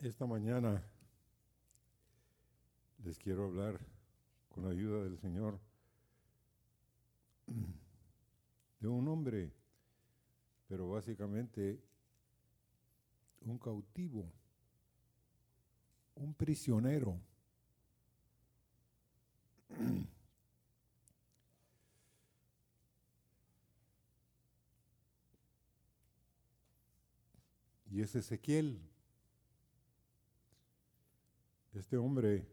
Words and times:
Esta 0.00 0.24
mañana 0.24 0.82
les 3.04 3.18
quiero 3.18 3.44
hablar 3.44 3.78
con 4.48 4.64
la 4.64 4.70
ayuda 4.70 5.04
del 5.04 5.18
Señor 5.18 5.60
de 8.80 8.88
un 8.88 9.06
hombre, 9.08 9.52
pero 10.68 10.88
básicamente 10.88 11.84
un 13.42 13.58
cautivo, 13.58 14.24
un 16.14 16.32
prisionero. 16.32 17.20
Y 27.90 28.00
es 28.00 28.14
Ezequiel. 28.14 28.89
Este 31.72 31.96
hombre, 31.96 32.48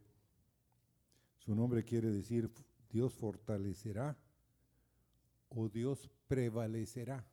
su 1.40 1.56
nombre 1.56 1.84
quiere 1.84 2.12
decir 2.12 2.52
Dios 2.90 3.16
fortalecerá 3.16 4.16
o 5.50 5.70
Dios 5.70 6.10
prevalecerá. 6.28 7.26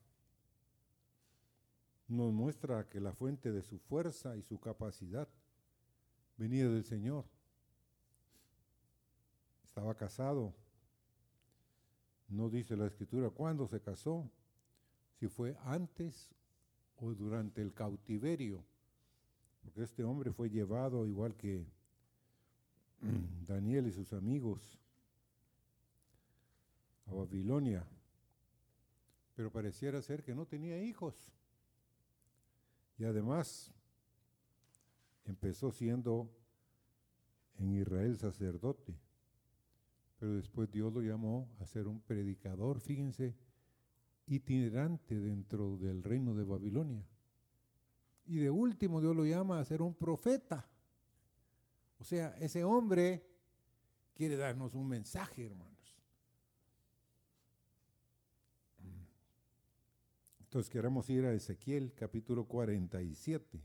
Nos 2.08 2.32
muestra 2.32 2.88
que 2.88 3.00
la 3.00 3.12
fuente 3.12 3.52
de 3.52 3.62
su 3.62 3.78
fuerza 3.78 4.36
y 4.36 4.42
su 4.42 4.58
capacidad 4.58 5.28
venía 6.38 6.68
del 6.68 6.84
Señor. 6.84 7.26
Estaba 9.64 9.94
casado. 9.94 10.54
No 12.28 12.48
dice 12.48 12.76
la 12.76 12.86
escritura 12.86 13.28
cuándo 13.28 13.66
se 13.68 13.80
casó, 13.80 14.30
si 15.18 15.28
fue 15.28 15.56
antes 15.64 16.30
o 16.96 17.12
durante 17.12 17.60
el 17.60 17.74
cautiverio 17.74 18.64
porque 19.64 19.82
este 19.82 20.04
hombre 20.04 20.30
fue 20.30 20.50
llevado 20.50 21.06
igual 21.06 21.34
que 21.34 21.66
Daniel 23.46 23.86
y 23.86 23.92
sus 23.92 24.12
amigos 24.12 24.78
a 27.06 27.14
Babilonia, 27.14 27.84
pero 29.34 29.50
pareciera 29.50 30.00
ser 30.02 30.22
que 30.22 30.34
no 30.34 30.46
tenía 30.46 30.80
hijos. 30.82 31.32
Y 32.98 33.04
además 33.04 33.72
empezó 35.24 35.72
siendo 35.72 36.30
en 37.58 37.72
Israel 37.72 38.16
sacerdote, 38.18 38.94
pero 40.18 40.34
después 40.34 40.70
Dios 40.70 40.92
lo 40.92 41.00
llamó 41.00 41.48
a 41.58 41.66
ser 41.66 41.88
un 41.88 42.00
predicador, 42.00 42.80
fíjense, 42.80 43.34
itinerante 44.26 45.18
dentro 45.18 45.76
del 45.78 46.02
reino 46.02 46.34
de 46.34 46.44
Babilonia. 46.44 47.04
Y 48.26 48.38
de 48.38 48.50
último 48.50 49.00
Dios 49.00 49.14
lo 49.14 49.24
llama 49.24 49.58
a 49.58 49.64
ser 49.64 49.82
un 49.82 49.94
profeta. 49.94 50.68
O 51.98 52.04
sea, 52.04 52.36
ese 52.38 52.64
hombre 52.64 53.26
quiere 54.14 54.36
darnos 54.36 54.74
un 54.74 54.88
mensaje, 54.88 55.44
hermanos. 55.44 55.74
Entonces 60.40 60.70
queremos 60.70 61.10
ir 61.10 61.24
a 61.24 61.32
Ezequiel 61.32 61.92
capítulo 61.94 62.46
47. 62.46 63.60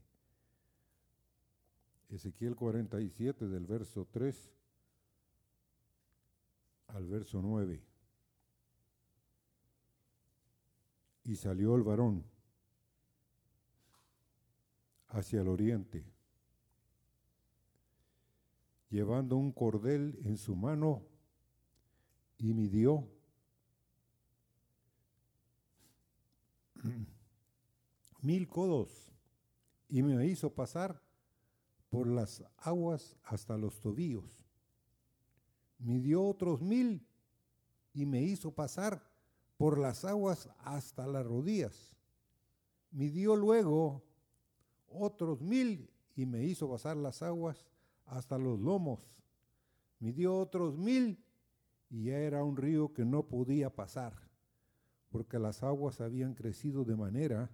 Ezequiel 2.10 2.56
47 2.56 3.48
del 3.48 3.68
verso 3.68 4.08
3 4.10 4.52
al 6.88 7.06
verso 7.06 7.42
9. 7.42 7.84
Y 11.26 11.36
salió 11.36 11.76
el 11.76 11.84
varón 11.84 12.26
hacia 15.10 15.42
el 15.42 15.48
oriente, 15.48 16.06
llevando 18.90 19.38
un 19.38 19.52
cordel 19.52 20.20
en 20.24 20.38
su 20.38 20.56
mano 20.56 21.04
y 22.38 22.54
midió 22.54 23.08
mil 28.22 28.48
codos 28.48 29.12
y 29.90 30.02
me 30.04 30.26
hizo 30.26 30.54
pasar 30.54 31.02
por 31.90 32.08
las 32.08 32.44
aguas 32.58 33.18
hasta 33.24 33.58
los 33.58 33.82
tobillos. 33.82 34.46
Midió 35.80 36.24
otros 36.24 36.62
mil 36.62 37.06
y 37.94 38.06
me 38.06 38.22
hizo 38.22 38.52
pasar 38.54 39.04
por 39.58 39.80
las 39.80 40.06
aguas 40.06 40.50
hasta 40.60 41.08
las 41.08 41.26
rodillas. 41.26 41.96
Midió 42.92 43.36
luego 43.36 44.04
otros 44.92 45.42
mil 45.42 45.90
y 46.16 46.26
me 46.26 46.44
hizo 46.44 46.70
pasar 46.70 46.98
las 46.98 47.22
aguas 47.22 47.66
hasta 48.06 48.38
los 48.38 48.60
lomos. 48.60 49.00
Midió 50.00 50.38
otros 50.38 50.78
mil 50.78 51.24
y 51.90 52.06
ya 52.06 52.18
era 52.18 52.44
un 52.44 52.58
río 52.58 52.94
que 52.94 53.06
no 53.06 53.28
podía 53.28 53.74
pasar, 53.74 54.14
porque 55.10 55.40
las 55.40 55.64
aguas 55.64 56.02
habían 56.02 56.34
crecido 56.34 56.86
de 56.86 56.96
manera, 56.96 57.50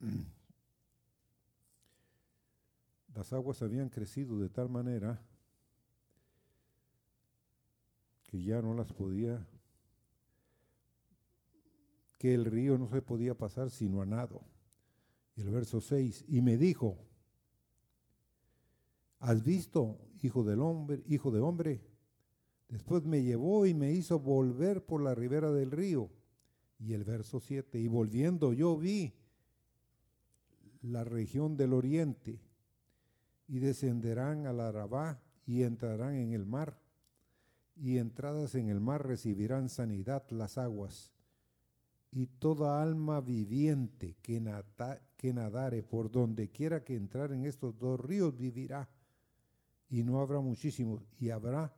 las 3.14 3.32
aguas 3.32 3.62
habían 3.62 3.88
crecido 3.88 4.38
de 4.38 4.48
tal 4.48 4.68
manera 4.68 5.22
que 8.24 8.42
ya 8.42 8.60
no 8.60 8.74
las 8.74 8.92
podía, 8.92 9.46
que 12.18 12.34
el 12.34 12.44
río 12.44 12.76
no 12.76 12.88
se 12.88 13.00
podía 13.00 13.34
pasar 13.34 13.70
sino 13.70 14.02
a 14.02 14.06
nado. 14.06 14.42
Y 15.36 15.42
el 15.42 15.50
verso 15.50 15.80
6, 15.80 16.24
y 16.28 16.40
me 16.40 16.56
dijo, 16.56 16.98
¿has 19.20 19.44
visto, 19.44 19.98
hijo 20.22 20.42
del 20.42 20.60
hombre, 20.60 21.02
hijo 21.06 21.30
de 21.30 21.40
hombre? 21.40 21.82
Después 22.68 23.04
me 23.04 23.22
llevó 23.22 23.66
y 23.66 23.74
me 23.74 23.92
hizo 23.92 24.18
volver 24.18 24.84
por 24.84 25.02
la 25.02 25.14
ribera 25.14 25.52
del 25.52 25.70
río. 25.70 26.10
Y 26.78 26.94
el 26.94 27.04
verso 27.04 27.38
7, 27.38 27.78
y 27.78 27.86
volviendo 27.86 28.52
yo 28.52 28.76
vi 28.76 29.14
la 30.82 31.04
región 31.04 31.56
del 31.56 31.72
oriente, 31.72 32.40
y 33.48 33.58
descenderán 33.58 34.46
al 34.46 34.60
Arabá 34.60 35.20
y 35.46 35.62
entrarán 35.62 36.14
en 36.14 36.32
el 36.32 36.44
mar, 36.46 36.80
y 37.76 37.98
entradas 37.98 38.54
en 38.54 38.68
el 38.68 38.80
mar 38.80 39.06
recibirán 39.06 39.68
sanidad 39.68 40.28
las 40.30 40.58
aguas, 40.58 41.12
y 42.10 42.26
toda 42.26 42.82
alma 42.82 43.20
viviente 43.20 44.16
que, 44.22 44.40
que 45.16 45.32
nadare. 45.32 45.82
Por 45.82 46.10
donde 46.10 46.50
quiera 46.50 46.84
que 46.84 46.94
entrar 46.94 47.32
en 47.32 47.44
estos 47.44 47.78
dos 47.78 48.00
ríos 48.00 48.36
vivirá, 48.36 48.88
y 49.88 50.02
no 50.02 50.20
habrá 50.20 50.40
muchísimos, 50.40 51.02
y 51.18 51.30
habrá 51.30 51.74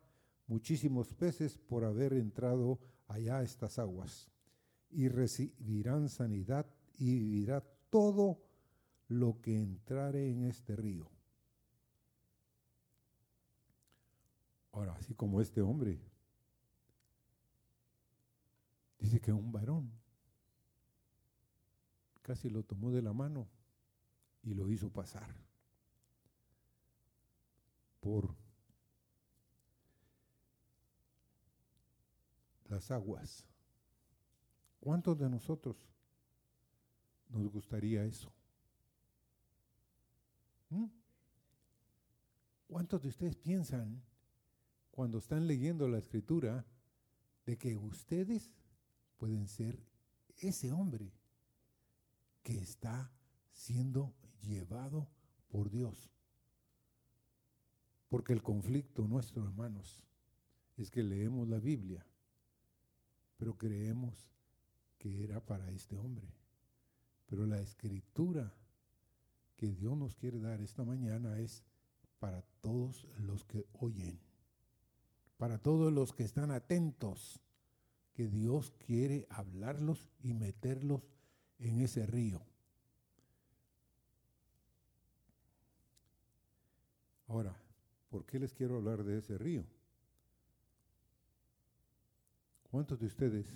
muchísimos 0.46 1.12
peces 1.12 1.58
por 1.58 1.84
haber 1.84 2.14
entrado 2.14 2.78
allá 3.06 3.38
a 3.38 3.42
estas 3.42 3.78
aguas, 3.78 4.28
y 4.90 5.08
recibirán 5.08 6.08
sanidad 6.08 6.66
y 6.96 7.18
vivirá 7.18 7.62
todo 7.90 8.42
lo 9.08 9.40
que 9.40 9.56
entrare 9.56 10.30
en 10.30 10.44
este 10.44 10.76
río. 10.76 11.10
Ahora, 14.72 14.94
así 14.94 15.14
como 15.14 15.40
este 15.40 15.60
hombre, 15.60 16.00
dice 18.98 19.20
que 19.20 19.32
un 19.32 19.50
varón 19.50 19.90
casi 22.28 22.50
lo 22.50 22.62
tomó 22.62 22.90
de 22.90 23.00
la 23.00 23.14
mano 23.14 23.48
y 24.42 24.52
lo 24.52 24.70
hizo 24.70 24.92
pasar 24.92 25.34
por 28.00 28.36
las 32.68 32.90
aguas. 32.90 33.46
¿Cuántos 34.78 35.18
de 35.18 35.30
nosotros 35.30 35.74
nos 37.30 37.50
gustaría 37.50 38.04
eso? 38.04 38.30
¿Mm? 40.68 40.84
¿Cuántos 42.66 43.00
de 43.00 43.08
ustedes 43.08 43.36
piensan 43.36 44.02
cuando 44.90 45.16
están 45.16 45.46
leyendo 45.46 45.88
la 45.88 45.96
escritura 45.96 46.66
de 47.46 47.56
que 47.56 47.74
ustedes 47.74 48.50
pueden 49.16 49.48
ser 49.48 49.82
ese 50.36 50.70
hombre 50.72 51.10
que 52.48 52.56
está 52.56 53.12
siendo 53.52 54.14
llevado 54.40 55.06
por 55.50 55.68
Dios. 55.68 56.10
Porque 58.08 58.32
el 58.32 58.42
conflicto 58.42 59.06
nuestro, 59.06 59.44
hermanos, 59.44 60.02
es 60.78 60.90
que 60.90 61.02
leemos 61.02 61.46
la 61.46 61.58
Biblia, 61.58 62.06
pero 63.36 63.58
creemos 63.58 64.30
que 64.96 65.24
era 65.24 65.44
para 65.44 65.70
este 65.72 65.98
hombre. 65.98 66.26
Pero 67.26 67.44
la 67.44 67.60
escritura 67.60 68.54
que 69.54 69.70
Dios 69.70 69.94
nos 69.98 70.14
quiere 70.14 70.40
dar 70.40 70.62
esta 70.62 70.84
mañana 70.84 71.38
es 71.40 71.62
para 72.18 72.40
todos 72.62 73.06
los 73.18 73.44
que 73.44 73.66
oyen, 73.74 74.18
para 75.36 75.58
todos 75.58 75.92
los 75.92 76.14
que 76.14 76.24
están 76.24 76.50
atentos, 76.50 77.42
que 78.14 78.26
Dios 78.26 78.72
quiere 78.86 79.26
hablarlos 79.28 80.08
y 80.22 80.32
meterlos 80.32 81.02
en 81.58 81.80
ese 81.80 82.06
río. 82.06 82.40
Ahora, 87.26 87.54
¿por 88.08 88.24
qué 88.24 88.38
les 88.38 88.54
quiero 88.54 88.76
hablar 88.76 89.04
de 89.04 89.18
ese 89.18 89.36
río? 89.36 89.64
¿Cuántos 92.70 92.98
de 92.98 93.06
ustedes 93.06 93.46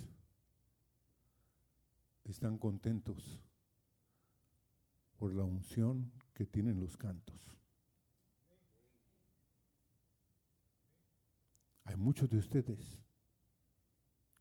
están 2.23 2.57
contentos 2.57 3.39
por 5.17 5.33
la 5.33 5.43
unción 5.43 6.11
que 6.33 6.45
tienen 6.45 6.79
los 6.79 6.97
cantos? 6.97 7.55
Hay 11.85 11.95
muchos 11.95 12.29
de 12.29 12.37
ustedes 12.37 12.99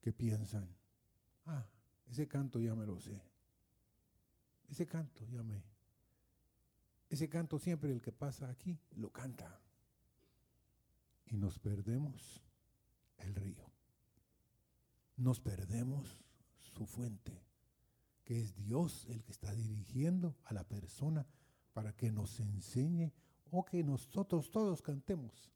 que 0.01 0.13
piensan, 0.13 0.69
ah, 1.47 1.67
ese 2.07 2.27
canto 2.29 2.61
ya 2.61 2.75
me 2.75 2.87
lo 2.87 2.99
sé. 2.99 3.32
Ese 4.73 4.87
canto 4.87 5.27
me... 5.27 5.63
Ese 7.11 7.29
canto 7.29 7.59
siempre 7.59 7.93
el 7.93 8.01
que 8.01 8.11
pasa 8.11 8.49
aquí 8.49 8.79
lo 8.97 9.13
canta. 9.13 9.61
Y 11.27 11.37
nos 11.37 11.59
perdemos 11.59 12.43
el 13.19 13.35
río. 13.35 13.71
Nos 15.19 15.41
perdemos 15.41 16.19
su 16.63 16.87
fuente, 16.87 17.45
que 18.25 18.41
es 18.41 18.57
Dios 18.57 19.05
el 19.11 19.23
que 19.23 19.33
está 19.33 19.55
dirigiendo 19.55 20.39
a 20.45 20.55
la 20.55 20.65
persona 20.65 21.27
para 21.75 21.95
que 21.95 22.11
nos 22.11 22.41
enseñe 22.41 23.13
o 23.51 23.67
que 23.67 23.85
nosotros 23.85 24.51
todos 24.51 24.81
cantemos. 24.81 25.53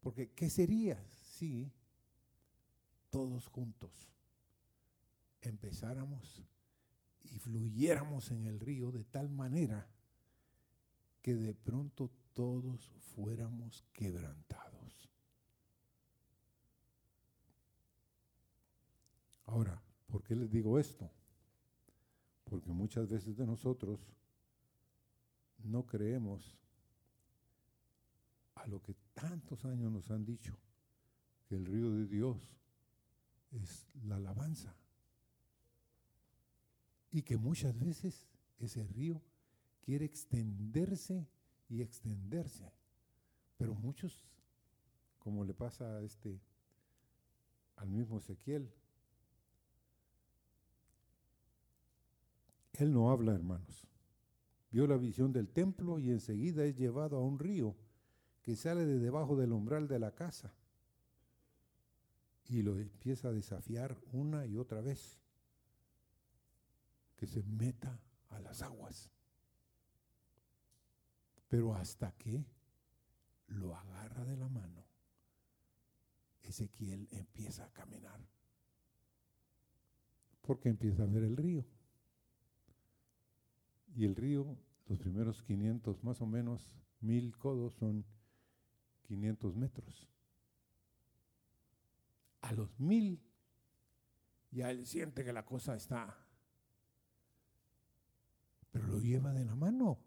Porque, 0.00 0.30
¿qué 0.30 0.48
sería 0.48 0.98
si 1.36 1.70
todos 3.10 3.48
juntos 3.48 4.08
empezáramos 5.42 6.42
fluyéramos 7.50 8.30
en 8.30 8.46
el 8.46 8.60
río 8.60 8.92
de 8.92 9.04
tal 9.04 9.28
manera 9.28 9.88
que 11.20 11.34
de 11.34 11.52
pronto 11.52 12.10
todos 12.32 12.92
fuéramos 13.14 13.84
quebrantados? 13.92 15.10
Ahora, 19.46 19.82
¿por 20.06 20.22
qué 20.22 20.36
les 20.36 20.50
digo 20.50 20.78
esto? 20.78 21.10
Porque 22.44 22.70
muchas 22.70 23.08
veces 23.08 23.36
de 23.36 23.46
nosotros 23.46 23.98
no 25.64 25.84
creemos 25.84 26.56
a 28.54 28.66
lo 28.68 28.80
que 28.80 28.94
tantos 29.12 29.64
años 29.64 29.90
nos 29.90 30.10
han 30.10 30.24
dicho, 30.24 30.56
que 31.48 31.56
el 31.56 31.66
río 31.66 31.90
de 31.90 32.06
Dios 32.06 32.38
es 33.50 33.88
la 34.04 34.16
alabanza. 34.16 34.76
Y 37.10 37.22
que 37.22 37.36
muchas 37.36 37.78
veces 37.78 38.26
ese 38.58 38.84
río 38.84 39.20
quiere 39.80 40.04
extenderse 40.04 41.26
y 41.68 41.82
extenderse. 41.82 42.72
Pero 43.56 43.74
muchos, 43.74 44.24
como 45.18 45.44
le 45.44 45.54
pasa 45.54 45.96
a 45.96 46.02
este, 46.02 46.40
al 47.76 47.90
mismo 47.90 48.18
Ezequiel, 48.18 48.72
él 52.74 52.92
no 52.92 53.10
habla, 53.10 53.34
hermanos. 53.34 53.86
Vio 54.70 54.86
la 54.86 54.96
visión 54.96 55.32
del 55.32 55.48
templo 55.48 55.98
y 55.98 56.10
enseguida 56.10 56.64
es 56.64 56.76
llevado 56.76 57.16
a 57.16 57.24
un 57.24 57.38
río 57.38 57.76
que 58.42 58.56
sale 58.56 58.86
de 58.86 58.98
debajo 58.98 59.36
del 59.36 59.52
umbral 59.52 59.88
de 59.88 59.98
la 59.98 60.14
casa 60.14 60.54
y 62.50 62.62
lo 62.62 62.76
empieza 62.76 63.28
a 63.28 63.32
desafiar 63.32 63.96
una 64.12 64.46
y 64.46 64.56
otra 64.56 64.80
vez, 64.80 65.19
que 67.20 67.26
se 67.26 67.42
meta 67.42 68.00
a 68.30 68.40
las 68.40 68.62
aguas. 68.62 69.10
Pero 71.50 71.74
hasta 71.74 72.12
que 72.12 72.46
lo 73.48 73.76
agarra 73.76 74.24
de 74.24 74.38
la 74.38 74.48
mano, 74.48 74.86
Ezequiel 76.40 77.06
empieza 77.10 77.66
a 77.66 77.72
caminar, 77.74 78.26
porque 80.40 80.70
empieza 80.70 81.02
a 81.02 81.06
ver 81.06 81.24
el 81.24 81.36
río. 81.36 81.66
Y 83.94 84.06
el 84.06 84.16
río, 84.16 84.56
los 84.86 84.98
primeros 84.98 85.42
500, 85.42 86.02
más 86.02 86.22
o 86.22 86.26
menos 86.26 86.74
mil 87.02 87.36
codos, 87.36 87.74
son 87.74 88.06
500 89.02 89.56
metros. 89.56 90.08
A 92.40 92.52
los 92.52 92.80
mil, 92.80 93.22
ya 94.50 94.70
él 94.70 94.86
siente 94.86 95.22
que 95.22 95.34
la 95.34 95.44
cosa 95.44 95.76
está, 95.76 96.19
pero 98.70 98.86
lo 98.86 98.98
lleva 98.98 99.32
de 99.32 99.44
la 99.44 99.54
mano. 99.54 99.98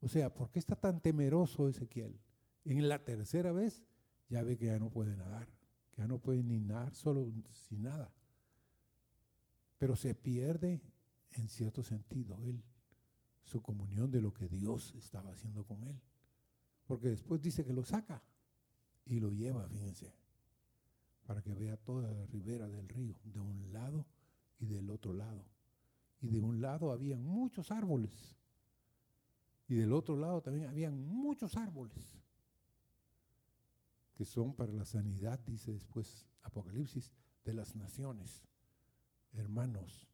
O 0.00 0.08
sea, 0.08 0.32
¿por 0.32 0.50
qué 0.50 0.58
está 0.58 0.76
tan 0.76 1.00
temeroso 1.00 1.68
Ezequiel? 1.68 2.18
En 2.64 2.88
la 2.88 3.04
tercera 3.04 3.52
vez 3.52 3.84
ya 4.28 4.42
ve 4.42 4.56
que 4.56 4.66
ya 4.66 4.78
no 4.78 4.90
puede 4.90 5.16
nadar, 5.16 5.48
que 5.90 6.02
ya 6.02 6.08
no 6.08 6.18
puede 6.18 6.42
ni 6.42 6.58
nadar 6.60 6.94
solo 6.94 7.30
sin 7.68 7.82
nada. 7.82 8.12
Pero 9.78 9.96
se 9.96 10.14
pierde 10.14 10.80
en 11.32 11.48
cierto 11.48 11.82
sentido 11.82 12.38
él, 12.42 12.62
su 13.42 13.60
comunión 13.62 14.10
de 14.10 14.20
lo 14.20 14.32
que 14.32 14.48
Dios 14.48 14.94
estaba 14.96 15.32
haciendo 15.32 15.64
con 15.64 15.82
él. 15.84 16.00
Porque 16.86 17.08
después 17.08 17.40
dice 17.40 17.64
que 17.64 17.72
lo 17.72 17.84
saca 17.84 18.22
y 19.06 19.20
lo 19.20 19.30
lleva, 19.30 19.68
fíjense, 19.68 20.14
para 21.26 21.42
que 21.42 21.54
vea 21.54 21.76
toda 21.76 22.10
la 22.10 22.26
ribera 22.26 22.68
del 22.68 22.88
río, 22.88 23.16
de 23.24 23.40
un 23.40 23.72
lado 23.72 24.06
y 24.58 24.66
del 24.66 24.90
otro 24.90 25.12
lado. 25.12 25.44
Y 26.22 26.28
de 26.28 26.40
un 26.40 26.62
lado 26.62 26.92
habían 26.92 27.22
muchos 27.22 27.70
árboles. 27.70 28.36
Y 29.68 29.74
del 29.74 29.92
otro 29.92 30.16
lado 30.16 30.40
también 30.40 30.68
habían 30.68 30.98
muchos 30.98 31.56
árboles 31.56 32.22
que 34.14 34.24
son 34.24 34.54
para 34.54 34.72
la 34.72 34.84
sanidad, 34.84 35.40
dice 35.40 35.72
después 35.72 36.26
Apocalipsis, 36.42 37.12
de 37.44 37.54
las 37.54 37.74
naciones. 37.74 38.44
Hermanos, 39.32 40.06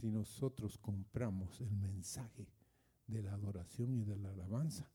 si 0.00 0.10
nosotros 0.10 0.78
compramos 0.78 1.60
el 1.60 1.76
mensaje 1.76 2.48
de 3.06 3.22
la 3.22 3.34
adoración 3.34 3.94
y 3.94 4.04
de 4.04 4.16
la 4.16 4.30
alabanza, 4.30 4.90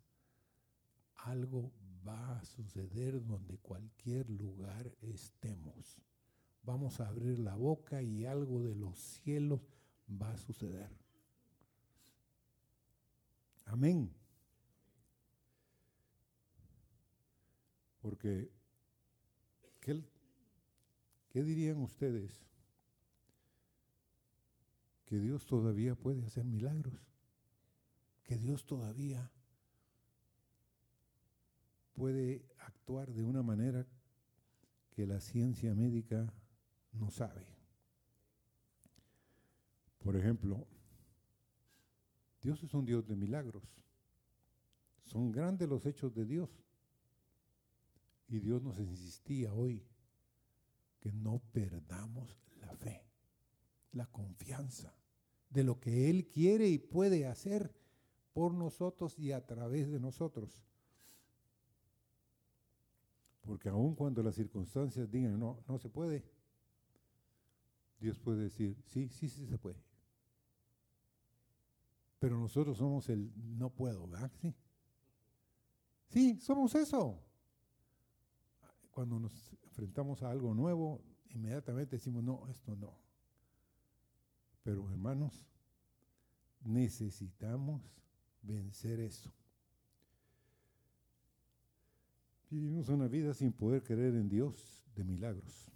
algo 1.16 1.72
va 2.08 2.40
a 2.40 2.46
suceder 2.46 3.26
donde 3.26 3.58
cualquier 3.58 4.30
lugar 4.30 4.94
estemos. 5.02 6.02
Vamos 6.64 7.00
a 7.00 7.08
abrir 7.08 7.40
la 7.40 7.56
boca 7.56 8.02
y 8.02 8.26
algo 8.26 8.64
de 8.64 8.76
los 8.76 8.98
cielos 8.98 9.62
va 10.10 10.32
a 10.32 10.38
suceder. 10.38 10.90
Amén. 13.66 14.14
Porque, 18.02 18.52
¿qué, 19.80 20.04
¿qué, 21.30 21.44
dirían 21.44 21.78
ustedes? 21.78 22.45
Que 25.06 25.19
Dios 25.19 25.45
todavía 25.45 25.95
puede 25.95 26.26
hacer 26.26 26.44
milagros. 26.44 27.00
Que 28.24 28.38
Dios 28.38 28.66
todavía 28.66 29.31
puede 31.94 32.45
actuar 32.60 33.14
de 33.14 33.24
una 33.24 33.42
manera 33.42 33.88
que 34.92 35.07
la 35.07 35.19
ciencia 35.19 35.74
médica 35.74 36.33
no 36.92 37.10
sabe. 37.10 37.53
Por 40.04 40.18
ejemplo, 40.18 40.68
Dios 42.42 42.62
es 42.62 42.74
un 42.74 42.86
Dios 42.86 43.07
de 43.07 43.16
milagros. 43.16 43.64
Son 45.06 45.31
grandes 45.31 45.69
los 45.69 45.86
hechos 45.86 46.14
de 46.14 46.26
Dios. 46.26 46.50
Y 48.28 48.40
Dios 48.40 48.62
nos 48.62 48.78
insistía 48.80 49.54
hoy 49.54 49.86
que 51.00 51.14
no 51.14 51.42
perdamos 51.54 52.38
la 52.60 52.76
fe, 52.76 53.06
la 53.94 54.06
confianza 54.07 54.94
de 55.50 55.64
lo 55.64 55.80
que 55.80 56.10
Él 56.10 56.28
quiere 56.28 56.68
y 56.68 56.80
puede 56.80 57.26
hacer 57.26 57.74
por 58.33 58.54
nosotros 58.54 59.18
y 59.18 59.31
a 59.31 59.45
través 59.45 59.90
de 59.90 60.00
nosotros. 60.00 60.66
Porque 63.42 63.69
aun 63.69 63.95
cuando 63.95 64.22
las 64.22 64.36
circunstancias 64.36 65.10
digan 65.10 65.40
no, 65.40 65.64
no 65.68 65.78
se 65.78 65.90
puede, 65.90 66.26
Dios 68.00 68.19
puede 68.19 68.44
decir, 68.44 68.76
sí, 68.88 69.07
sí, 69.07 69.30
sí 69.30 69.45
se 69.45 69.57
puede. 69.57 69.93
Pero 72.23 72.39
nosotros 72.39 72.77
somos 72.77 73.09
el 73.09 73.33
no 73.35 73.69
puedo, 73.69 74.07
¿verdad? 74.07 74.31
Sí. 74.39 74.56
Sí, 76.07 76.39
somos 76.39 76.73
eso. 76.73 77.21
Cuando 78.92 79.19
nos 79.19 79.33
enfrentamos 79.65 80.23
a 80.23 80.31
algo 80.31 80.53
nuevo, 80.53 81.03
inmediatamente 81.31 81.97
decimos, 81.97 82.23
no, 82.23 82.47
esto 82.47 82.77
no. 82.77 82.97
Pero 84.63 84.89
hermanos, 84.89 85.45
necesitamos 86.61 87.81
vencer 88.42 89.01
eso. 89.01 89.30
Vivimos 92.49 92.87
una 92.87 93.09
vida 93.09 93.33
sin 93.33 93.51
poder 93.51 93.83
creer 93.83 94.15
en 94.15 94.30
Dios 94.30 94.85
de 94.95 95.03
milagros, 95.03 95.69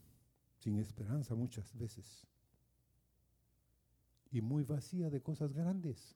sin 0.59 0.79
esperanza 0.79 1.35
muchas 1.35 1.77
veces, 1.77 2.25
y 4.31 4.39
muy 4.39 4.63
vacía 4.63 5.09
de 5.09 5.21
cosas 5.21 5.51
grandes. 5.51 6.15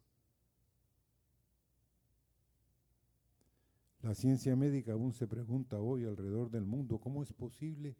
La 4.01 4.15
ciencia 4.15 4.55
médica 4.55 4.93
aún 4.93 5.13
se 5.13 5.27
pregunta 5.27 5.79
hoy 5.79 6.05
alrededor 6.05 6.49
del 6.49 6.65
mundo 6.65 6.97
cómo 6.97 7.21
es 7.21 7.31
posible 7.33 7.95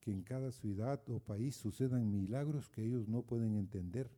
que 0.00 0.10
en 0.10 0.22
cada 0.22 0.52
ciudad 0.52 1.02
o 1.10 1.20
país 1.20 1.54
sucedan 1.54 2.10
milagros 2.10 2.70
que 2.70 2.82
ellos 2.82 3.08
no 3.08 3.22
pueden 3.22 3.56
entender. 3.56 4.10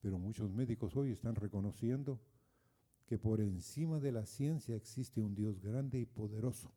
Pero 0.00 0.18
muchos 0.18 0.52
médicos 0.52 0.96
hoy 0.96 1.10
están 1.10 1.34
reconociendo 1.34 2.20
que 3.06 3.18
por 3.18 3.40
encima 3.40 3.98
de 3.98 4.12
la 4.12 4.26
ciencia 4.26 4.76
existe 4.76 5.20
un 5.20 5.34
Dios 5.34 5.60
grande 5.60 5.98
y 5.98 6.06
poderoso. 6.06 6.72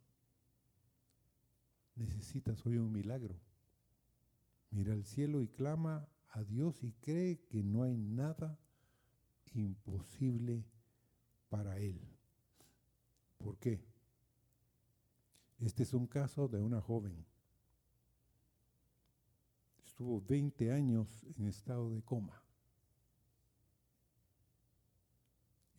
Necesitas 1.95 2.65
hoy 2.65 2.77
un 2.77 2.91
milagro. 2.91 3.39
Mira 4.71 4.93
al 4.93 5.05
cielo 5.05 5.43
y 5.43 5.47
clama 5.47 6.07
a 6.29 6.43
Dios 6.43 6.83
y 6.83 6.93
cree 6.93 7.41
que 7.45 7.63
no 7.63 7.83
hay 7.83 7.95
nada 7.95 8.57
imposible 9.53 10.65
para 11.49 11.77
Él. 11.77 12.14
¿Por 13.37 13.57
qué? 13.57 13.83
Este 15.59 15.83
es 15.83 15.93
un 15.93 16.07
caso 16.07 16.47
de 16.47 16.61
una 16.61 16.81
joven. 16.81 17.25
Estuvo 19.85 20.21
20 20.21 20.71
años 20.71 21.25
en 21.37 21.47
estado 21.47 21.89
de 21.89 22.01
coma. 22.01 22.43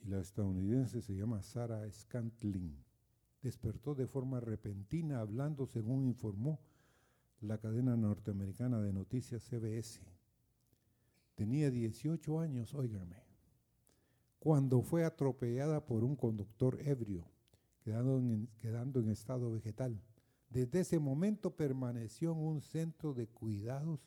Y 0.03 0.09
la 0.09 0.21
estadounidense 0.21 1.03
se 1.03 1.15
llama 1.15 1.43
Sarah 1.43 1.91
Scantling. 1.91 2.83
Despertó 3.43 3.95
de 3.95 4.07
forma 4.07 4.41
repentina 4.41 5.21
hablando, 5.21 5.67
según 5.67 6.05
informó 6.05 6.61
la 7.41 7.59
cadena 7.59 7.97
norteamericana 7.97 8.81
de 8.81 8.93
noticias 8.93 9.43
CBS. 9.43 10.01
Tenía 11.35 11.71
18 11.71 12.41
años, 12.41 12.75
óigame, 12.75 13.23
cuando 14.39 14.81
fue 14.81 15.05
atropellada 15.05 15.85
por 15.85 16.03
un 16.03 16.17
conductor 16.17 16.79
ebrio 16.81 17.36
quedando 17.87 18.19
en, 18.19 18.49
quedando 18.59 18.99
en 18.99 19.11
estado 19.11 19.49
vegetal. 19.53 20.03
Desde 20.51 20.81
ese 20.81 20.99
momento 20.99 21.55
permaneció 21.55 22.33
en 22.33 22.39
un 22.39 22.61
centro 22.61 23.15
de 23.15 23.29
cuidados 23.29 24.01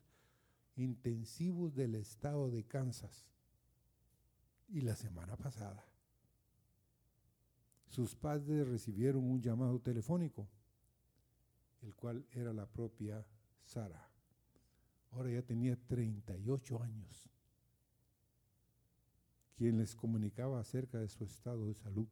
intensivos 0.76 1.74
del 1.76 1.96
estado 1.96 2.52
de 2.52 2.66
Kansas. 2.66 3.26
Y 4.68 4.82
la 4.82 4.98
semana 4.98 5.38
pasada, 5.38 5.86
sus 7.88 8.16
padres 8.16 8.68
recibieron 8.68 9.24
un 9.24 9.42
llamado 9.42 9.80
telefónico, 9.80 10.50
el 11.82 11.96
cual 11.96 12.26
era 12.34 12.52
la 12.52 12.66
propia 12.66 13.26
Sara. 13.64 14.10
Ahora 15.12 15.32
ya 15.32 15.42
tenía 15.42 15.78
38 15.88 16.84
años, 16.84 17.30
quien 19.56 19.78
les 19.78 19.96
comunicaba 19.96 20.60
acerca 20.60 21.00
de 21.00 21.08
su 21.08 21.24
estado 21.24 21.66
de 21.66 21.76
salud. 21.76 22.10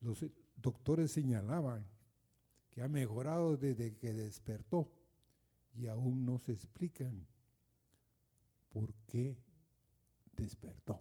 Los 0.00 0.20
doctores 0.56 1.12
señalaban 1.12 1.86
que 2.70 2.82
ha 2.82 2.88
mejorado 2.88 3.56
desde 3.56 3.96
que 3.96 4.12
despertó 4.12 4.90
y 5.74 5.86
aún 5.86 6.24
no 6.24 6.38
se 6.38 6.52
explican 6.52 7.26
por 8.68 8.92
qué 9.06 9.36
despertó. 10.32 11.00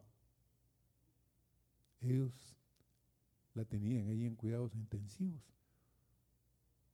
Ellos 2.01 2.57
la 3.53 3.65
tenían 3.65 4.07
ahí 4.07 4.25
en 4.25 4.36
cuidados 4.36 4.75
intensivos, 4.75 5.41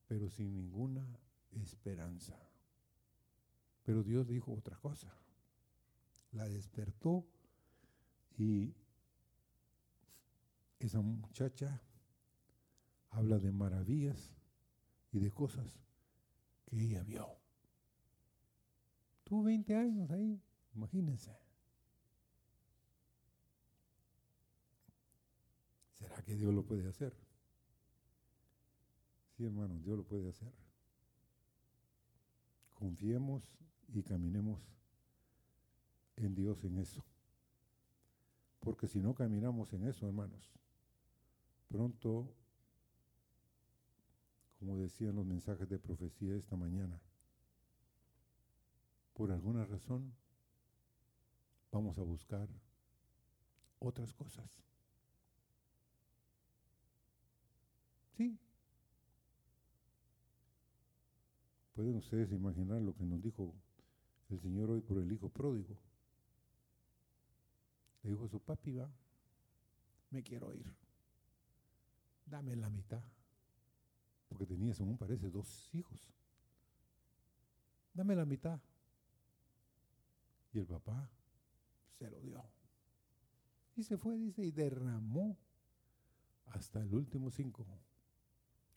pero 0.07 0.29
sin 0.29 0.53
ninguna 0.53 1.05
esperanza. 1.51 2.37
Pero 3.83 4.03
Dios 4.03 4.27
dijo 4.27 4.53
otra 4.53 4.77
cosa. 4.77 5.11
La 6.31 6.47
despertó 6.47 7.25
y 8.37 8.73
esa 10.79 11.01
muchacha 11.01 11.81
habla 13.11 13.39
de 13.39 13.51
maravillas 13.51 14.31
y 15.11 15.19
de 15.19 15.31
cosas 15.31 15.79
que 16.65 16.79
ella 16.79 17.03
vio. 17.03 17.27
Tuvo 19.23 19.43
20 19.43 19.75
años 19.75 20.09
ahí, 20.11 20.41
imagínense. 20.75 21.35
¿Será 25.97 26.21
que 26.23 26.35
Dios 26.35 26.53
lo 26.53 26.63
puede 26.63 26.87
hacer? 26.87 27.13
Sí, 29.35 29.45
hermanos, 29.45 29.83
Dios 29.83 29.97
lo 29.97 30.03
puede 30.03 30.29
hacer. 30.29 30.51
Confiemos 32.73 33.43
y 33.89 34.03
caminemos 34.03 34.59
en 36.15 36.35
Dios 36.35 36.63
en 36.63 36.77
eso. 36.77 37.03
Porque 38.59 38.87
si 38.87 38.99
no 38.99 39.13
caminamos 39.13 39.71
en 39.73 39.87
eso, 39.87 40.07
hermanos, 40.07 40.51
pronto 41.67 42.33
como 44.59 44.77
decían 44.77 45.15
los 45.15 45.25
mensajes 45.25 45.69
de 45.69 45.79
profecía 45.79 46.35
esta 46.35 46.57
mañana. 46.57 46.99
Por 49.13 49.31
alguna 49.31 49.65
razón 49.65 50.13
vamos 51.71 51.97
a 51.97 52.03
buscar 52.03 52.47
otras 53.79 54.13
cosas. 54.13 54.49
Sí. 58.17 58.37
Pueden 61.73 61.95
ustedes 61.95 62.31
imaginar 62.33 62.81
lo 62.81 62.93
que 62.93 63.05
nos 63.05 63.21
dijo 63.21 63.53
el 64.29 64.41
Señor 64.41 64.69
hoy 64.71 64.81
por 64.81 64.97
el 64.97 65.09
Hijo 65.11 65.29
pródigo. 65.29 65.77
Le 68.03 68.11
dijo 68.11 68.25
a 68.25 68.29
su 68.29 68.39
papi, 68.41 68.73
va, 68.73 68.89
me 70.11 70.21
quiero 70.21 70.53
ir. 70.53 70.65
Dame 72.25 72.57
la 72.57 72.69
mitad 72.69 73.01
porque 74.29 74.45
tenía, 74.45 74.73
según 74.73 74.97
parece, 74.97 75.29
dos 75.29 75.69
hijos. 75.73 75.99
Dame 77.93 78.15
la 78.15 78.25
mitad. 78.25 78.59
Y 80.53 80.59
el 80.59 80.65
papá 80.65 81.09
se 81.97 82.09
lo 82.09 82.19
dio. 82.21 82.43
Y 83.75 83.83
se 83.83 83.97
fue, 83.97 84.17
dice, 84.17 84.45
y 84.45 84.51
derramó 84.51 85.37
hasta 86.47 86.81
el 86.81 86.93
último 86.93 87.29
cinco 87.29 87.65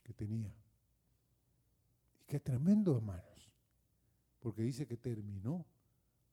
que 0.03 0.13
tenía. 0.13 0.53
Y 2.21 2.25
qué 2.25 2.41
tremendo, 2.41 2.97
hermanos. 2.97 3.53
Porque 4.41 4.63
dice 4.63 4.87
que 4.87 4.97
terminó 4.97 5.65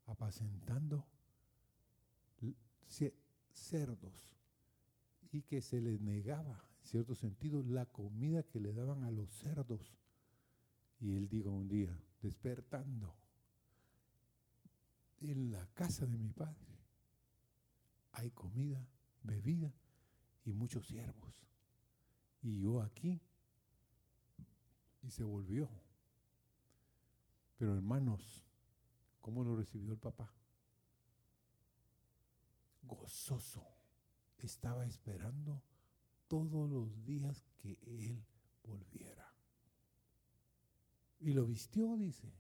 apacentando 0.08 1.06
cerdos 3.60 4.36
y 5.32 5.42
que 5.44 5.62
se 5.62 5.80
les 5.82 6.00
negaba 6.02 6.64
cierto 6.90 7.14
sentido, 7.14 7.64
la 7.64 7.86
comida 7.86 8.44
que 8.44 8.60
le 8.60 8.74
daban 8.74 9.04
a 9.04 9.12
los 9.12 9.30
cerdos. 9.30 9.94
Y 11.00 11.16
él 11.16 11.30
dijo 11.30 11.52
un 11.52 11.68
día, 11.68 11.96
despertando, 12.22 13.16
en 15.22 15.52
la 15.52 15.66
casa 15.74 16.06
de 16.06 16.18
mi 16.18 16.30
padre 16.30 16.80
hay 18.14 18.32
comida, 18.32 18.86
bebida 19.22 19.74
y 20.46 20.54
muchos 20.54 20.88
siervos. 20.88 21.34
Y 22.42 22.62
yo 22.62 22.82
aquí, 22.82 23.22
y 25.04 25.12
se 25.12 25.24
volvió. 25.24 25.70
Pero 27.58 27.76
hermanos, 27.76 28.46
¿cómo 29.22 29.44
lo 29.44 29.56
recibió 29.56 29.92
el 29.92 30.00
papá? 30.00 30.34
Gozoso. 32.82 33.66
Estaba 34.38 34.86
esperando 34.86 35.62
todos 36.30 36.70
los 36.70 37.04
días 37.04 37.44
que 37.58 37.78
él 37.82 38.24
volviera. 38.64 39.34
Y 41.20 41.34
lo 41.34 41.46
vistió, 41.46 41.98
dice. 41.98 42.32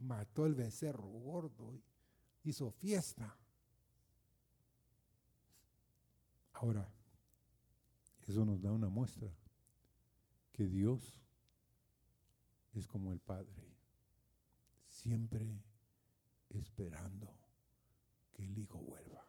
Mató 0.00 0.44
el 0.44 0.54
becerro 0.54 1.06
gordo, 1.06 1.80
hizo 2.42 2.70
fiesta. 2.70 3.38
Ahora, 6.54 6.90
eso 8.26 8.44
nos 8.44 8.60
da 8.60 8.72
una 8.72 8.88
muestra 8.88 9.32
que 10.52 10.66
Dios 10.66 11.22
es 12.72 12.86
como 12.86 13.12
el 13.12 13.20
Padre, 13.20 13.76
siempre 14.88 15.62
esperando 16.48 17.34
que 18.32 18.44
el 18.44 18.58
Hijo 18.58 18.78
vuelva, 18.78 19.26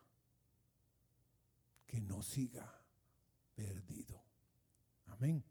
que 1.85 2.01
no 2.01 2.21
siga 2.21 2.80
perdido. 3.55 4.21
Amén. 5.07 5.43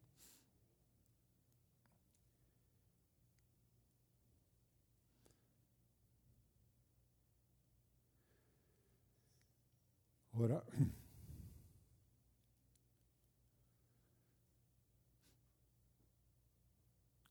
Ahora, 10.32 10.64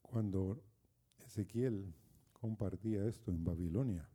cuando 0.04 0.62
Ezequiel 1.26 1.94
compartía 2.34 3.06
esto 3.08 3.32
en 3.32 3.44
Babilonia, 3.44 4.08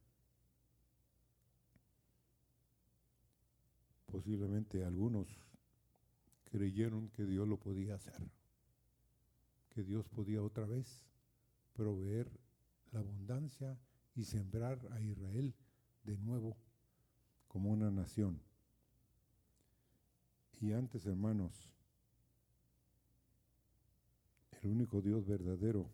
posiblemente 4.06 4.84
algunos 4.84 5.43
creyeron 6.54 7.08
que 7.08 7.26
Dios 7.26 7.48
lo 7.48 7.58
podía 7.58 7.96
hacer, 7.96 8.30
que 9.70 9.82
Dios 9.82 10.06
podía 10.06 10.40
otra 10.40 10.64
vez 10.64 11.04
proveer 11.72 12.30
la 12.92 13.00
abundancia 13.00 13.76
y 14.14 14.22
sembrar 14.22 14.78
a 14.92 15.00
Israel 15.00 15.52
de 16.04 16.16
nuevo 16.16 16.56
como 17.48 17.72
una 17.72 17.90
nación. 17.90 18.40
Y 20.60 20.70
antes, 20.70 21.06
hermanos, 21.06 21.72
el 24.62 24.70
único 24.70 25.02
Dios 25.02 25.26
verdadero 25.26 25.90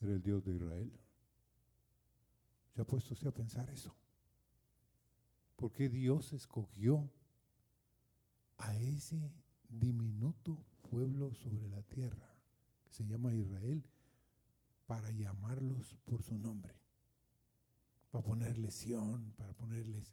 era 0.00 0.12
el 0.12 0.22
Dios 0.22 0.42
de 0.42 0.54
Israel. 0.54 0.90
¿Ya 2.74 2.82
ha 2.82 2.86
puesto 2.86 3.12
usted 3.12 3.26
a 3.26 3.34
pensar 3.34 3.68
eso? 3.68 3.94
¿Por 5.54 5.70
qué 5.70 5.90
Dios 5.90 6.32
escogió 6.32 7.10
a 8.56 8.74
ese 8.76 9.30
diminuto 9.70 10.58
pueblo 10.90 11.32
sobre 11.34 11.68
la 11.68 11.82
tierra, 11.82 12.34
que 12.84 12.92
se 12.92 13.06
llama 13.06 13.34
Israel, 13.34 13.82
para 14.86 15.10
llamarlos 15.10 15.96
por 16.04 16.22
su 16.22 16.36
nombre? 16.36 16.74
Para 18.10 18.24
ponerles 18.24 18.74
Sión, 18.74 19.32
para 19.36 19.52
ponerles 19.52 20.12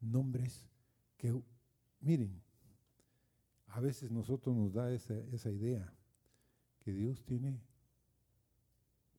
nombres 0.00 0.66
que, 1.18 1.38
miren, 2.00 2.42
a 3.68 3.80
veces 3.80 4.10
nosotros 4.10 4.56
nos 4.56 4.72
da 4.72 4.90
esa, 4.90 5.14
esa 5.32 5.50
idea 5.50 5.92
que 6.80 6.92
Dios 6.92 7.22
tiene 7.24 7.60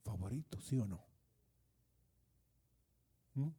favoritos, 0.04 0.64
¿sí 0.64 0.80
o 0.80 0.86
no? 0.88 1.06
¿Mm? 3.36 3.50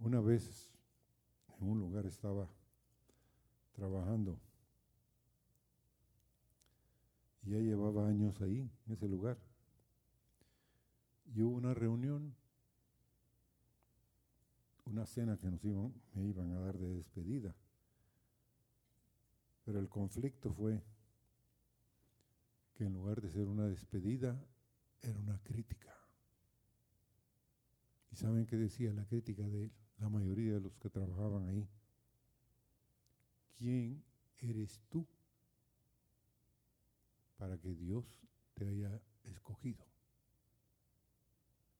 Una 0.00 0.20
vez 0.20 0.70
en 1.58 1.68
un 1.68 1.78
lugar 1.78 2.04
estaba 2.04 2.50
trabajando 3.80 4.38
y 7.42 7.52
ya 7.52 7.58
llevaba 7.58 8.06
años 8.06 8.38
ahí, 8.42 8.70
en 8.86 8.92
ese 8.92 9.08
lugar. 9.08 9.38
Y 11.34 11.40
hubo 11.40 11.56
una 11.56 11.72
reunión, 11.72 12.34
una 14.84 15.06
cena 15.06 15.38
que 15.38 15.50
nos 15.50 15.64
iban, 15.64 15.94
me 16.12 16.26
iban 16.26 16.52
a 16.52 16.60
dar 16.60 16.76
de 16.76 16.94
despedida. 16.96 17.56
Pero 19.64 19.78
el 19.78 19.88
conflicto 19.88 20.52
fue 20.52 20.82
que 22.74 22.84
en 22.84 22.92
lugar 22.92 23.22
de 23.22 23.30
ser 23.30 23.46
una 23.46 23.66
despedida, 23.66 24.38
era 25.00 25.18
una 25.18 25.38
crítica. 25.42 25.96
¿Y 28.12 28.16
saben 28.16 28.44
qué 28.44 28.56
decía 28.56 28.92
la 28.92 29.06
crítica 29.06 29.48
de 29.48 29.70
la 29.98 30.10
mayoría 30.10 30.54
de 30.54 30.60
los 30.60 30.76
que 30.76 30.90
trabajaban 30.90 31.46
ahí? 31.48 31.66
¿Quién 33.60 34.02
eres 34.38 34.80
tú 34.88 35.06
para 37.36 37.58
que 37.58 37.74
Dios 37.74 38.06
te 38.54 38.66
haya 38.66 39.02
escogido? 39.24 39.84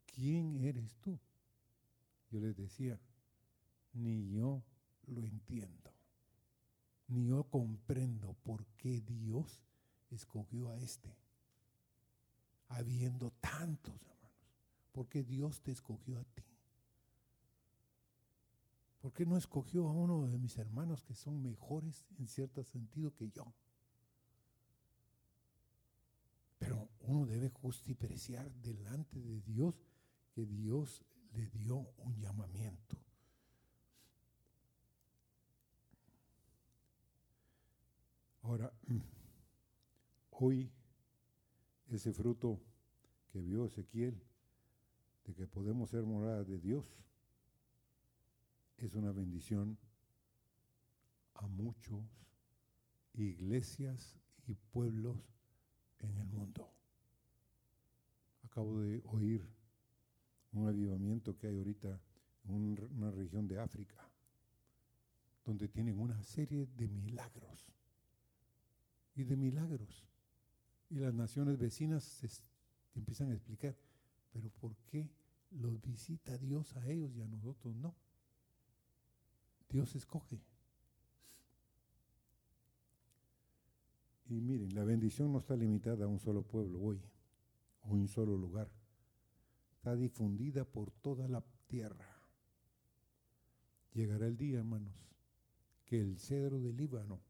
¿Quién 0.04 0.62
eres 0.62 0.94
tú? 0.96 1.18
Yo 2.30 2.38
les 2.38 2.54
decía, 2.54 3.00
ni 3.94 4.28
yo 4.28 4.62
lo 5.06 5.25
entiendo, 5.25 5.90
ni 7.08 7.28
yo 7.28 7.44
comprendo 7.44 8.34
por 8.44 8.66
qué 8.76 9.00
Dios 9.00 9.62
escogió 10.10 10.68
a 10.68 10.76
este, 10.76 11.16
habiendo 12.68 13.30
tantos 13.40 14.06
porque 14.92 15.22
Dios 15.22 15.62
te 15.62 15.72
escogió 15.72 16.18
a 16.18 16.25
ti. 16.25 16.44
¿Por 19.00 19.14
qué 19.14 19.25
no 19.25 19.37
escogió 19.37 19.88
a 19.88 19.92
uno 19.92 20.26
de 20.28 20.38
mis 20.38 20.59
hermanos 20.59 21.02
que 21.02 21.14
son 21.14 21.42
mejores 21.42 22.04
en 22.19 22.28
cierto 22.28 22.62
sentido 22.64 23.14
que 23.14 23.30
yo? 23.30 23.53
Pero 26.59 26.90
uno 27.01 27.24
debe 27.24 27.48
justipreciar 27.48 28.53
delante 28.57 29.18
de 29.18 29.40
Dios 29.40 29.87
que 30.35 30.44
Dios 30.44 31.03
le 31.33 31.46
dio 31.46 31.88
un 31.96 32.20
llamamiento. 32.20 32.98
Ahora, 38.42 38.70
hoy 40.31 40.70
ese 41.88 42.12
fruto 42.12 42.61
que 43.33 43.40
vio 43.40 43.64
Ezequiel 43.64 44.20
de 45.24 45.35
que 45.35 45.46
podemos 45.46 45.90
ser 45.90 46.03
morada 46.05 46.44
de 46.44 46.59
Dios, 46.59 46.85
es 48.81 48.95
una 48.95 49.12
bendición 49.12 49.79
a 51.35 51.47
muchos 51.47 52.03
iglesias 53.14 54.16
y 54.47 54.55
pueblos 54.55 55.19
en 55.99 56.16
el 56.16 56.27
mundo. 56.27 56.73
Acabo 58.45 58.81
de 58.81 59.03
oír 59.05 59.47
un 60.53 60.66
avivamiento 60.66 61.37
que 61.37 61.49
hay 61.49 61.59
ahorita 61.59 62.01
en 62.45 62.55
una 62.97 63.11
región 63.11 63.47
de 63.47 63.59
África, 63.59 64.11
donde 65.45 65.69
tienen 65.69 65.99
una 65.99 66.23
serie 66.23 66.66
de 66.66 66.88
milagros 66.88 67.75
y 69.14 69.25
de 69.25 69.37
milagros. 69.37 70.09
Y 70.88 70.97
las 70.97 71.14
naciones 71.14 71.59
vecinas 71.59 72.03
se 72.03 72.29
empiezan 72.95 73.31
a 73.31 73.35
explicar, 73.35 73.77
pero 74.33 74.49
¿por 74.49 74.75
qué 74.87 75.11
los 75.51 75.81
visita 75.83 76.38
Dios 76.38 76.77
a 76.77 76.88
ellos 76.88 77.14
y 77.14 77.21
a 77.21 77.29
nosotros 77.29 77.77
no? 77.77 77.95
Dios 79.70 79.94
escoge. 79.94 80.42
Y 84.26 84.40
miren, 84.40 84.74
la 84.74 84.85
bendición 84.85 85.33
no 85.33 85.38
está 85.38 85.56
limitada 85.56 86.04
a 86.04 86.09
un 86.09 86.18
solo 86.18 86.42
pueblo 86.42 86.80
hoy, 86.80 87.00
o 87.83 87.90
un 87.90 88.09
solo 88.09 88.37
lugar. 88.37 88.70
Está 89.72 89.96
difundida 89.96 90.64
por 90.64 90.90
toda 90.90 91.26
la 91.28 91.44
tierra. 91.66 92.06
Llegará 93.92 94.26
el 94.26 94.37
día, 94.37 94.59
hermanos, 94.59 94.94
que 95.85 96.00
el 96.00 96.18
cedro 96.18 96.61
del 96.61 96.76
Líbano, 96.76 97.20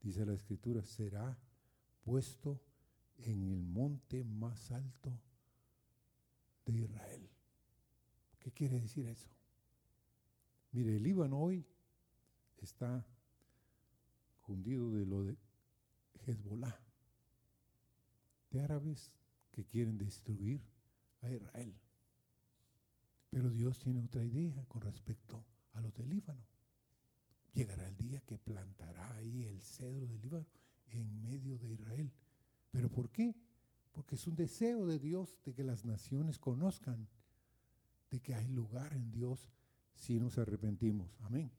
dice 0.00 0.24
la 0.24 0.34
Escritura, 0.34 0.82
será 0.82 1.38
puesto 2.02 2.60
en 3.18 3.42
el 3.42 3.62
monte 3.62 4.24
más 4.24 4.70
alto 4.70 5.18
de 6.64 6.72
Israel. 6.74 7.28
¿Qué 8.38 8.50
quiere 8.52 8.80
decir 8.80 9.06
eso? 9.06 9.28
Mire, 10.74 10.96
el 10.96 11.02
Líbano 11.02 11.38
hoy 11.38 11.64
está 12.58 13.06
hundido 14.46 14.92
de 14.92 15.06
lo 15.06 15.24
de 15.24 15.38
Hezbollah, 16.26 16.78
de 18.50 18.60
árabes 18.60 19.10
que 19.50 19.64
quieren 19.64 19.96
destruir 19.96 20.60
a 21.22 21.30
Israel. 21.30 21.74
Pero 23.30 23.48
Dios 23.48 23.78
tiene 23.78 24.00
otra 24.00 24.22
idea 24.22 24.62
con 24.66 24.82
respecto 24.82 25.42
a 25.72 25.80
los 25.80 25.94
del 25.94 26.10
Líbano. 26.10 26.44
Llegará 27.54 27.88
el 27.88 27.96
día 27.96 28.20
que 28.20 28.36
plantará 28.36 29.14
ahí 29.14 29.44
el 29.44 29.62
cedro 29.62 30.06
del 30.06 30.20
Líbano 30.20 30.46
en 30.88 31.22
medio 31.22 31.56
de 31.56 31.72
Israel. 31.72 32.12
¿Pero 32.70 32.90
por 32.90 33.10
qué? 33.10 33.34
porque 33.94 34.16
es 34.16 34.26
un 34.26 34.34
deseo 34.34 34.86
de 34.86 34.98
Dios 34.98 35.38
de 35.44 35.54
que 35.54 35.62
las 35.62 35.84
naciones 35.84 36.38
conozcan 36.38 37.08
de 38.10 38.20
que 38.20 38.34
hay 38.34 38.48
lugar 38.48 38.92
en 38.92 39.12
Dios 39.12 39.48
si 39.94 40.18
nos 40.18 40.38
arrepentimos. 40.38 41.16
Amén. 41.22 41.50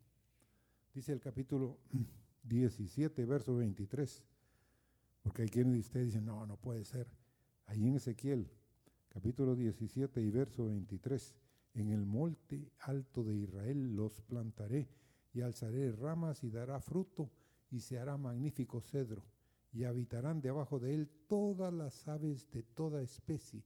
Dice 0.94 1.12
el 1.12 1.20
capítulo 1.20 1.80
17, 2.44 3.26
verso 3.26 3.56
23, 3.56 4.24
porque 5.22 5.44
hay 5.44 5.50
quienes 5.50 5.74
de 5.74 5.80
ustedes 5.80 6.06
dicen, 6.08 6.26
no, 6.26 6.46
no 6.46 6.58
puede 6.58 6.86
ser. 6.86 7.08
Ahí 7.66 7.88
en 7.88 7.96
Ezequiel, 7.96 8.52
capítulo 9.10 9.56
17 9.56 10.22
y 10.22 10.30
verso 10.30 10.66
23, 10.66 11.36
en 11.74 11.90
el 11.92 12.06
monte 12.06 12.72
alto 12.80 13.24
de 13.24 13.36
Israel 13.36 13.96
los 13.96 14.22
plantaré 14.22 14.88
y 15.34 15.42
alzaré 15.42 15.92
ramas 15.92 16.44
y 16.44 16.50
dará 16.50 16.80
fruto 16.80 17.32
y 17.72 17.82
se 17.82 18.00
hará 18.00 18.18
magnífico 18.18 18.82
cedro 18.82 19.24
y 19.74 19.84
habitarán 19.84 20.40
debajo 20.40 20.80
de 20.80 20.94
él 20.94 21.10
todas 21.28 21.74
las 21.74 22.08
aves 22.08 22.50
de 22.52 22.64
toda 22.64 23.02
especie, 23.02 23.62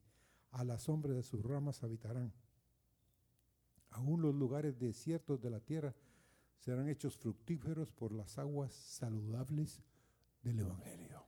a 0.50 0.64
la 0.64 0.80
sombra 0.80 1.14
de 1.14 1.22
sus 1.22 1.44
ramas 1.44 1.84
habitarán. 1.84 2.34
Aún 3.92 4.22
los 4.22 4.36
lugares 4.36 4.80
desiertos 4.80 5.42
de 5.42 5.50
la 5.50 5.60
tierra 5.60 5.96
serán 6.58 6.90
hechos 6.90 7.18
fructíferos 7.18 7.92
por 7.92 8.12
las 8.12 8.38
aguas 8.38 8.74
saludables 8.74 9.82
del 10.44 10.60
Evangelio. 10.60 11.26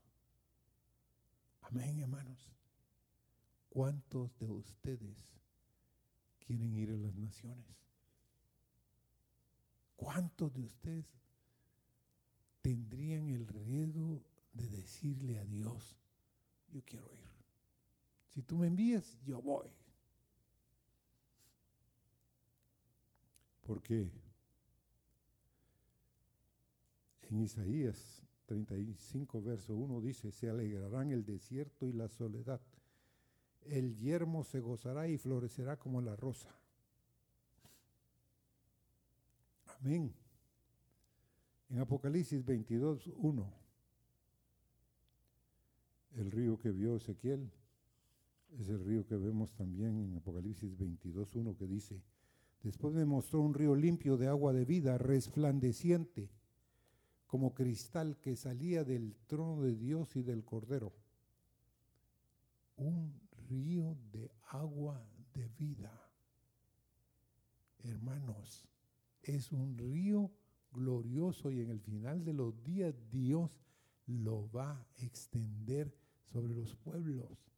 Amén, 1.61 1.99
hermanos. 1.99 2.51
¿Cuántos 3.69 4.37
de 4.37 4.51
ustedes 4.51 5.17
quieren 6.45 6.75
ir 6.75 6.91
a 6.91 6.97
las 6.97 7.15
naciones? 7.15 7.65
¿Cuántos 9.95 10.53
de 10.53 10.63
ustedes 10.63 11.21
tendrían 12.61 13.29
el 13.29 13.47
riesgo 13.47 14.23
de 14.53 14.67
decirle 14.69 15.39
a 15.39 15.45
Dios, 15.45 15.97
yo 16.69 16.83
quiero 16.85 17.11
ir. 17.13 17.29
Si 18.27 18.41
tú 18.41 18.57
me 18.57 18.67
envías, 18.67 19.17
yo 19.23 19.41
voy. 19.41 19.69
Porque 23.61 24.09
en 27.29 27.39
Isaías 27.39 28.23
35, 28.45 29.41
verso 29.41 29.75
1 29.75 30.01
dice, 30.01 30.31
se 30.31 30.49
alegrarán 30.49 31.11
el 31.11 31.23
desierto 31.23 31.87
y 31.87 31.93
la 31.93 32.09
soledad. 32.09 32.61
El 33.61 33.95
yermo 33.97 34.43
se 34.43 34.59
gozará 34.59 35.07
y 35.07 35.17
florecerá 35.17 35.77
como 35.77 36.01
la 36.01 36.15
rosa. 36.15 36.49
Amén. 39.79 40.13
En 41.69 41.79
Apocalipsis 41.79 42.43
22, 42.43 43.11
1, 43.15 43.53
el 46.17 46.31
río 46.31 46.57
que 46.57 46.71
vio 46.71 46.97
Ezequiel 46.97 47.49
es 48.59 48.67
el 48.67 48.83
río 48.83 49.05
que 49.05 49.15
vemos 49.15 49.53
también 49.53 49.97
en 49.97 50.17
Apocalipsis 50.17 50.77
22, 50.77 51.35
1, 51.35 51.55
que 51.55 51.67
dice, 51.67 52.01
después 52.63 52.93
me 52.93 53.05
mostró 53.05 53.41
un 53.41 53.53
río 53.53 53.75
limpio 53.75 54.17
de 54.17 54.27
agua 54.27 54.53
de 54.53 54.65
vida, 54.65 54.97
resplandeciente, 54.97 56.29
como 57.27 57.53
cristal 57.53 58.17
que 58.17 58.35
salía 58.35 58.83
del 58.83 59.15
trono 59.27 59.61
de 59.61 59.75
Dios 59.75 60.15
y 60.15 60.21
del 60.21 60.43
Cordero. 60.43 60.93
Un 62.75 63.13
río 63.49 63.97
de 64.11 64.31
agua 64.49 65.05
de 65.33 65.47
vida. 65.57 66.09
Hermanos, 67.83 68.67
es 69.23 69.51
un 69.51 69.77
río 69.77 70.31
glorioso 70.71 71.51
y 71.51 71.61
en 71.61 71.69
el 71.69 71.79
final 71.79 72.23
de 72.23 72.33
los 72.33 72.63
días 72.63 72.93
Dios 73.09 73.51
lo 74.07 74.49
va 74.51 74.71
a 74.71 74.87
extender 74.97 75.95
sobre 76.31 76.53
los 76.53 76.75
pueblos. 76.75 77.51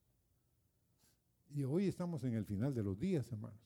Y 1.49 1.63
hoy 1.63 1.87
estamos 1.87 2.23
en 2.23 2.33
el 2.33 2.45
final 2.45 2.73
de 2.73 2.83
los 2.83 2.99
días, 2.99 3.31
hermanos. 3.31 3.62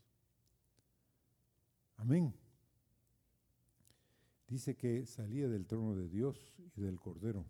Amén. 1.97 2.33
Dice 4.47 4.75
que 4.75 5.05
salía 5.05 5.49
del 5.49 5.65
trono 5.65 5.95
de 5.95 6.07
Dios 6.07 6.55
y 6.75 6.81
del 6.81 6.99
Cordero. 6.99 7.45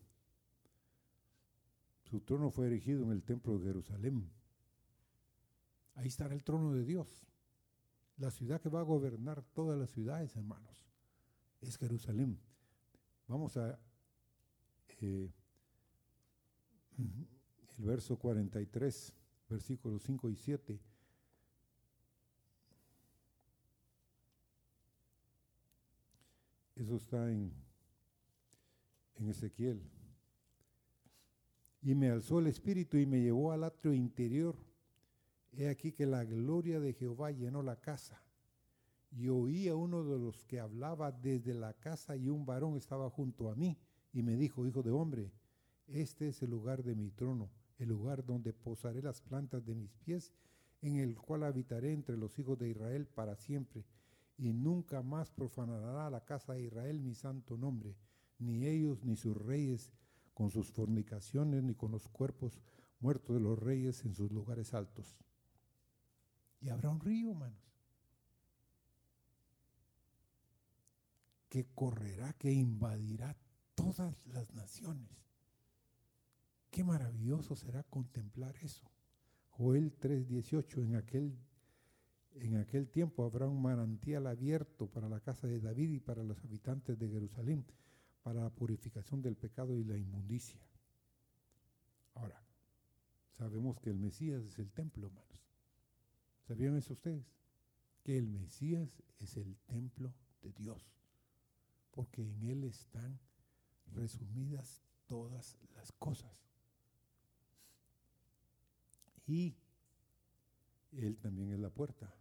Su 2.10 2.22
trono 2.22 2.50
fue 2.50 2.68
erigido 2.68 3.04
en 3.04 3.12
el 3.12 3.24
templo 3.24 3.60
de 3.60 3.66
Jerusalén. 3.66 4.30
Ahí 5.96 6.08
estará 6.08 6.34
el 6.34 6.44
trono 6.44 6.74
de 6.74 6.86
Dios. 6.86 7.28
La 8.18 8.32
ciudad 8.32 8.62
que 8.62 8.70
va 8.70 8.80
a 8.80 8.84
gobernar 8.84 9.44
todas 9.54 9.78
las 9.78 9.92
ciudades, 9.92 10.36
hermanos, 10.36 10.88
es 11.62 11.78
Jerusalén. 11.78 12.40
Vamos 13.28 13.58
a 13.58 13.80
eh, 15.02 15.30
el 17.78 17.86
verso 17.86 18.18
43, 18.18 19.14
versículos 19.50 20.02
5 20.04 20.30
y 20.30 20.36
7. 20.36 20.80
Eso 26.80 26.96
está 26.96 27.32
en, 27.32 27.52
en 29.16 29.30
Ezequiel. 29.30 29.82
Y 31.82 31.96
me 31.96 32.10
alzó 32.10 32.40
el 32.40 32.48
espíritu 32.48 32.98
y 32.98 33.06
me 33.06 33.20
llevó 33.20 33.52
al 33.52 33.64
atrio 33.64 33.94
interior. 33.94 34.56
He 35.54 35.70
aquí 35.70 35.92
que 35.92 36.06
la 36.06 36.24
gloria 36.24 36.80
de 36.80 36.94
Jehová 36.94 37.32
llenó 37.32 37.64
la 37.64 37.80
casa. 37.80 38.22
Y 39.12 39.30
oí 39.30 39.68
a 39.68 39.76
uno 39.76 40.04
de 40.04 40.20
los 40.20 40.46
que 40.46 40.60
hablaba 40.60 41.12
desde 41.12 41.54
la 41.54 41.74
casa 41.74 42.16
y 42.16 42.30
un 42.30 42.46
varón 42.46 42.78
estaba 42.78 43.10
junto 43.10 43.50
a 43.50 43.56
mí 43.56 43.78
y 44.14 44.22
me 44.22 44.36
dijo, 44.36 44.68
hijo 44.68 44.84
de 44.84 44.92
hombre, 44.92 45.32
este 45.88 46.28
es 46.28 46.42
el 46.44 46.52
lugar 46.52 46.84
de 46.84 46.94
mi 46.94 47.10
trono, 47.10 47.50
el 47.80 47.90
lugar 47.90 48.26
donde 48.26 48.54
posaré 48.54 49.02
las 49.02 49.22
plantas 49.22 49.66
de 49.66 49.74
mis 49.74 49.96
pies, 49.96 50.34
en 50.82 50.98
el 50.98 51.16
cual 51.16 51.44
habitaré 51.44 51.94
entre 51.94 52.18
los 52.18 52.38
hijos 52.38 52.60
de 52.60 52.70
Israel 52.70 53.08
para 53.08 53.36
siempre, 53.36 53.86
y 54.38 54.54
nunca 54.54 55.02
más 55.02 55.32
profanará 55.32 56.10
la 56.10 56.24
casa 56.24 56.54
de 56.54 56.64
Israel 56.64 57.00
mi 57.00 57.16
santo 57.16 57.58
nombre, 57.58 57.96
ni 58.40 58.66
ellos 58.66 59.04
ni 59.04 59.16
sus 59.16 59.36
reyes 59.36 59.92
con 60.34 60.52
sus 60.52 60.72
fornicaciones, 60.72 61.64
ni 61.64 61.74
con 61.74 61.92
los 61.92 62.08
cuerpos 62.08 62.62
muertos 63.00 63.36
de 63.36 63.42
los 63.42 63.58
reyes 63.58 64.06
en 64.06 64.14
sus 64.14 64.32
lugares 64.32 64.74
altos. 64.74 65.18
Y 66.62 66.70
habrá 66.70 66.90
un 66.90 67.00
río, 67.00 67.32
hermanos, 67.32 67.68
que 71.50 71.66
correrá, 71.74 72.34
que 72.34 72.52
invadirá 72.52 73.36
todas 73.74 74.26
las 74.28 74.54
naciones. 74.54 75.10
Qué 76.70 76.84
maravilloso 76.84 77.56
será 77.56 77.84
contemplar 77.84 78.56
eso. 78.62 78.92
Joel 79.50 79.98
3:18, 79.98 80.84
en 80.84 80.96
aquel, 80.96 81.40
en 82.42 82.58
aquel 82.58 82.88
tiempo 82.90 83.24
habrá 83.26 83.48
un 83.48 83.62
manantial 83.62 84.28
abierto 84.28 84.88
para 84.88 85.10
la 85.10 85.20
casa 85.20 85.48
de 85.48 85.60
David 85.60 85.92
y 85.92 86.00
para 86.00 86.24
los 86.24 86.44
habitantes 86.44 86.98
de 86.98 87.10
Jerusalén, 87.10 87.66
para 88.24 88.42
la 88.42 88.50
purificación 88.50 89.22
del 89.22 89.36
pecado 89.36 89.78
y 89.78 89.84
la 89.84 89.98
inmundicia. 89.98 90.62
Ahora, 92.14 92.42
sabemos 93.32 93.80
que 93.80 93.90
el 93.90 94.00
Mesías 94.00 94.44
es 94.44 94.60
el 94.60 94.72
templo, 94.72 95.08
hermanos. 95.08 95.28
¿Sabían 96.48 96.76
eso 96.76 96.94
ustedes? 96.94 97.26
Que 98.04 98.18
el 98.18 98.28
Mesías 98.28 99.04
es 99.20 99.38
el 99.38 99.58
templo 99.66 100.14
de 100.42 100.52
Dios, 100.54 100.92
porque 101.92 102.24
en 102.24 102.44
Él 102.44 102.64
están 102.64 103.20
resumidas 103.94 104.82
todas 105.08 105.58
las 105.76 105.92
cosas. 105.94 106.32
Y 109.26 109.56
Él 110.94 111.18
también 111.18 111.52
es 111.52 111.60
la 111.60 111.70
puerta. 111.70 112.14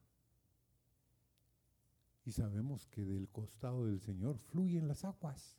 Y 2.26 2.32
sabemos 2.32 2.88
que 2.88 3.04
del 3.04 3.28
costado 3.28 3.86
del 3.86 4.00
Señor 4.00 4.36
fluyen 4.36 4.88
las 4.88 5.04
aguas. 5.04 5.56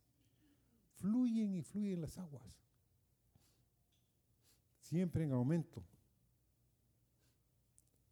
Fluyen 0.96 1.56
y 1.56 1.62
fluyen 1.62 2.02
las 2.02 2.18
aguas. 2.18 2.44
Siempre 4.82 5.24
en 5.24 5.32
aumento. 5.32 5.82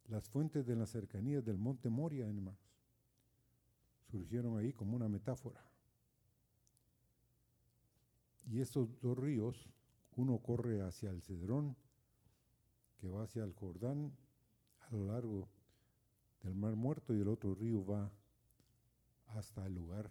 Las 0.08 0.30
fuentes 0.30 0.65
de 0.65 0.78
las 0.78 0.89
cercanías 0.89 1.44
del 1.44 1.58
monte 1.58 1.89
Moria, 1.89 2.28
hermanos, 2.28 2.58
surgieron 4.10 4.58
ahí 4.58 4.72
como 4.72 4.96
una 4.96 5.10
metáfora. 5.10 5.62
Y 8.50 8.62
estos 8.62 9.02
dos 9.02 9.18
ríos, 9.18 9.70
uno 10.15 10.38
corre 10.38 10.82
hacia 10.82 11.10
el 11.10 11.22
Cedrón, 11.22 11.76
que 13.00 13.10
va 13.10 13.24
hacia 13.24 13.44
el 13.44 13.52
Jordán 13.52 14.15
a 14.80 14.96
lo 14.96 15.08
largo 15.08 15.50
del 16.41 16.56
Mar 16.56 16.78
Muerto, 16.78 17.13
y 17.13 17.20
el 17.20 17.28
otro 17.28 17.54
río 17.54 17.86
va 17.86 18.10
hasta 19.36 19.65
el 19.65 19.76
lugar 19.76 20.10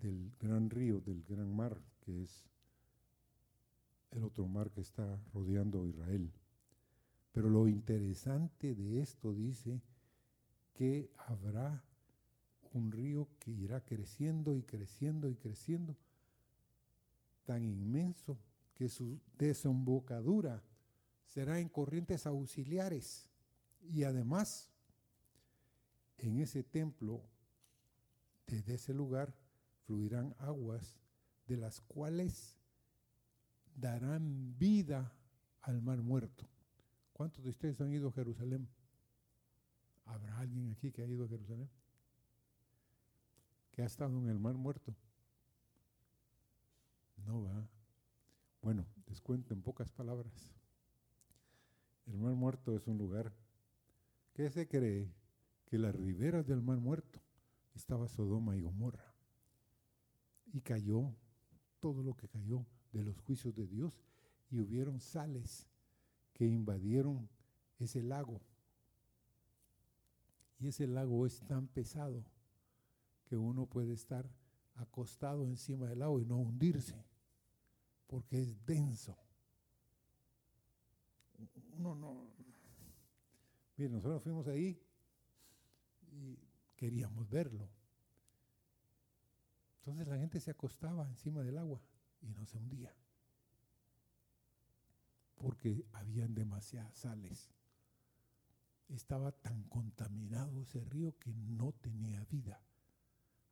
del 0.00 0.32
gran 0.38 0.70
río, 0.70 1.00
del 1.00 1.24
gran 1.24 1.54
mar, 1.54 1.80
que 2.00 2.22
es 2.22 2.44
el 4.12 4.24
otro 4.24 4.46
mar 4.46 4.70
que 4.70 4.80
está 4.80 5.20
rodeando 5.32 5.86
Israel. 5.86 6.32
Pero 7.32 7.48
lo 7.48 7.68
interesante 7.68 8.74
de 8.74 9.00
esto 9.00 9.32
dice 9.32 9.80
que 10.74 11.10
habrá 11.26 11.82
un 12.72 12.90
río 12.92 13.28
que 13.38 13.50
irá 13.50 13.84
creciendo 13.84 14.56
y 14.56 14.62
creciendo 14.62 15.28
y 15.28 15.36
creciendo 15.36 15.96
tan 17.44 17.64
inmenso 17.64 18.38
que 18.74 18.88
su 18.88 19.20
desembocadura 19.36 20.62
será 21.26 21.58
en 21.58 21.68
corrientes 21.68 22.26
auxiliares. 22.26 23.28
Y 23.82 24.04
además, 24.04 24.70
en 26.22 26.38
ese 26.38 26.62
templo, 26.62 27.22
desde 28.46 28.74
ese 28.74 28.94
lugar, 28.94 29.34
fluirán 29.86 30.34
aguas 30.38 30.98
de 31.46 31.56
las 31.56 31.80
cuales 31.80 32.56
darán 33.74 34.58
vida 34.58 35.12
al 35.62 35.80
mar 35.82 36.02
muerto. 36.02 36.48
¿Cuántos 37.12 37.44
de 37.44 37.50
ustedes 37.50 37.80
han 37.80 37.92
ido 37.92 38.08
a 38.08 38.12
Jerusalén? 38.12 38.68
¿Habrá 40.06 40.38
alguien 40.38 40.70
aquí 40.70 40.90
que 40.90 41.02
ha 41.02 41.06
ido 41.06 41.24
a 41.24 41.28
Jerusalén? 41.28 41.68
¿Que 43.72 43.82
ha 43.82 43.86
estado 43.86 44.18
en 44.18 44.28
el 44.28 44.38
mar 44.38 44.54
muerto? 44.54 44.94
No 47.26 47.42
va. 47.42 47.68
Bueno, 48.62 48.86
les 49.06 49.20
cuento 49.20 49.54
en 49.54 49.62
pocas 49.62 49.90
palabras. 49.90 50.50
El 52.06 52.18
Mar 52.18 52.34
Muerto 52.34 52.74
es 52.76 52.86
un 52.86 52.98
lugar 52.98 53.32
que 54.34 54.50
se 54.50 54.66
cree 54.66 55.12
que 55.70 55.78
las 55.78 55.94
riberas 55.94 56.48
del 56.48 56.60
Mar 56.60 56.80
Muerto 56.80 57.22
estaba 57.76 58.08
Sodoma 58.08 58.56
y 58.56 58.60
Gomorra. 58.60 59.14
Y 60.52 60.62
cayó 60.62 61.14
todo 61.78 62.02
lo 62.02 62.16
que 62.16 62.28
cayó 62.28 62.66
de 62.90 63.04
los 63.04 63.16
juicios 63.20 63.54
de 63.54 63.68
Dios 63.68 64.02
y 64.50 64.58
hubieron 64.58 64.98
sales 64.98 65.68
que 66.32 66.44
invadieron 66.44 67.28
ese 67.78 68.02
lago. 68.02 68.40
Y 70.58 70.66
ese 70.66 70.88
lago 70.88 71.24
es 71.24 71.40
tan 71.46 71.68
pesado 71.68 72.24
que 73.26 73.36
uno 73.36 73.66
puede 73.66 73.92
estar 73.92 74.28
acostado 74.74 75.46
encima 75.46 75.86
del 75.88 76.00
lago 76.00 76.20
y 76.20 76.24
no 76.24 76.36
hundirse 76.36 77.06
porque 78.08 78.40
es 78.40 78.66
denso. 78.66 79.16
No, 81.78 81.94
no. 81.94 82.26
Miren, 83.76 83.92
nosotros 83.92 84.20
fuimos 84.20 84.48
ahí 84.48 84.76
y 86.12 86.38
queríamos 86.76 87.28
verlo. 87.28 87.68
Entonces 89.78 90.08
la 90.08 90.18
gente 90.18 90.40
se 90.40 90.50
acostaba 90.50 91.08
encima 91.08 91.42
del 91.42 91.58
agua 91.58 91.80
y 92.20 92.30
no 92.30 92.44
se 92.46 92.58
hundía. 92.58 92.94
Porque 95.36 95.86
habían 95.92 96.34
demasiadas 96.34 96.94
sales. 96.94 97.50
Estaba 98.88 99.32
tan 99.32 99.62
contaminado 99.64 100.60
ese 100.60 100.84
río 100.84 101.16
que 101.18 101.32
no 101.32 101.72
tenía 101.72 102.24
vida. 102.24 102.62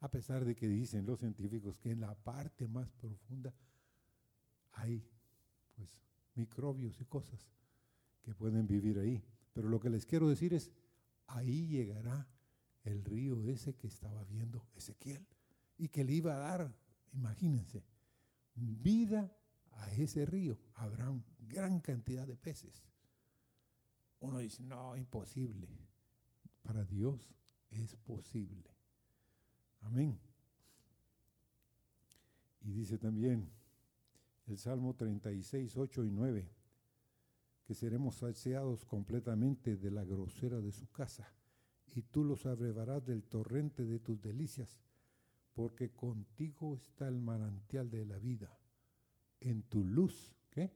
A 0.00 0.10
pesar 0.10 0.44
de 0.44 0.54
que 0.54 0.68
dicen 0.68 1.06
los 1.06 1.20
científicos 1.20 1.78
que 1.78 1.90
en 1.90 2.00
la 2.00 2.14
parte 2.14 2.68
más 2.68 2.90
profunda 2.92 3.54
hay 4.72 5.04
pues 5.74 5.96
microbios 6.34 7.00
y 7.00 7.04
cosas 7.04 7.48
que 8.22 8.34
pueden 8.34 8.66
vivir 8.66 8.98
ahí. 8.98 9.24
Pero 9.52 9.68
lo 9.68 9.80
que 9.80 9.90
les 9.90 10.06
quiero 10.06 10.28
decir 10.28 10.54
es, 10.54 10.70
ahí 11.26 11.66
llegará 11.66 12.28
el 12.88 13.04
río 13.04 13.42
ese 13.44 13.74
que 13.74 13.86
estaba 13.86 14.24
viendo 14.24 14.66
Ezequiel 14.74 15.26
y 15.76 15.88
que 15.88 16.04
le 16.04 16.12
iba 16.12 16.34
a 16.34 16.38
dar, 16.38 16.74
imagínense, 17.12 17.84
vida 18.54 19.32
a 19.72 19.92
ese 19.92 20.26
río. 20.26 20.58
Habrá 20.74 21.12
gran 21.38 21.80
cantidad 21.80 22.26
de 22.26 22.36
peces. 22.36 22.84
Uno 24.20 24.38
dice, 24.38 24.62
no, 24.62 24.96
imposible. 24.96 25.68
Para 26.62 26.84
Dios 26.84 27.32
es 27.70 27.94
posible. 27.96 28.68
Amén. 29.80 30.18
Y 32.62 32.72
dice 32.72 32.98
también 32.98 33.50
el 34.46 34.58
Salmo 34.58 34.94
36, 34.94 35.76
8 35.76 36.04
y 36.04 36.10
9, 36.10 36.50
que 37.64 37.74
seremos 37.74 38.16
saciados 38.16 38.84
completamente 38.84 39.76
de 39.76 39.90
la 39.90 40.04
grosera 40.04 40.60
de 40.60 40.72
su 40.72 40.90
casa, 40.90 41.30
y 41.94 42.02
tú 42.02 42.24
los 42.24 42.46
abrevarás 42.46 43.04
del 43.04 43.24
torrente 43.24 43.84
de 43.84 43.98
tus 43.98 44.20
delicias 44.20 44.78
porque 45.58 45.90
contigo 45.90 46.76
está 46.76 47.08
el 47.08 47.20
manantial 47.20 47.90
de 47.90 48.04
la 48.06 48.16
vida. 48.18 48.56
En 49.40 49.62
tu 49.64 49.84
luz, 49.84 50.36
¿qué? 50.50 50.72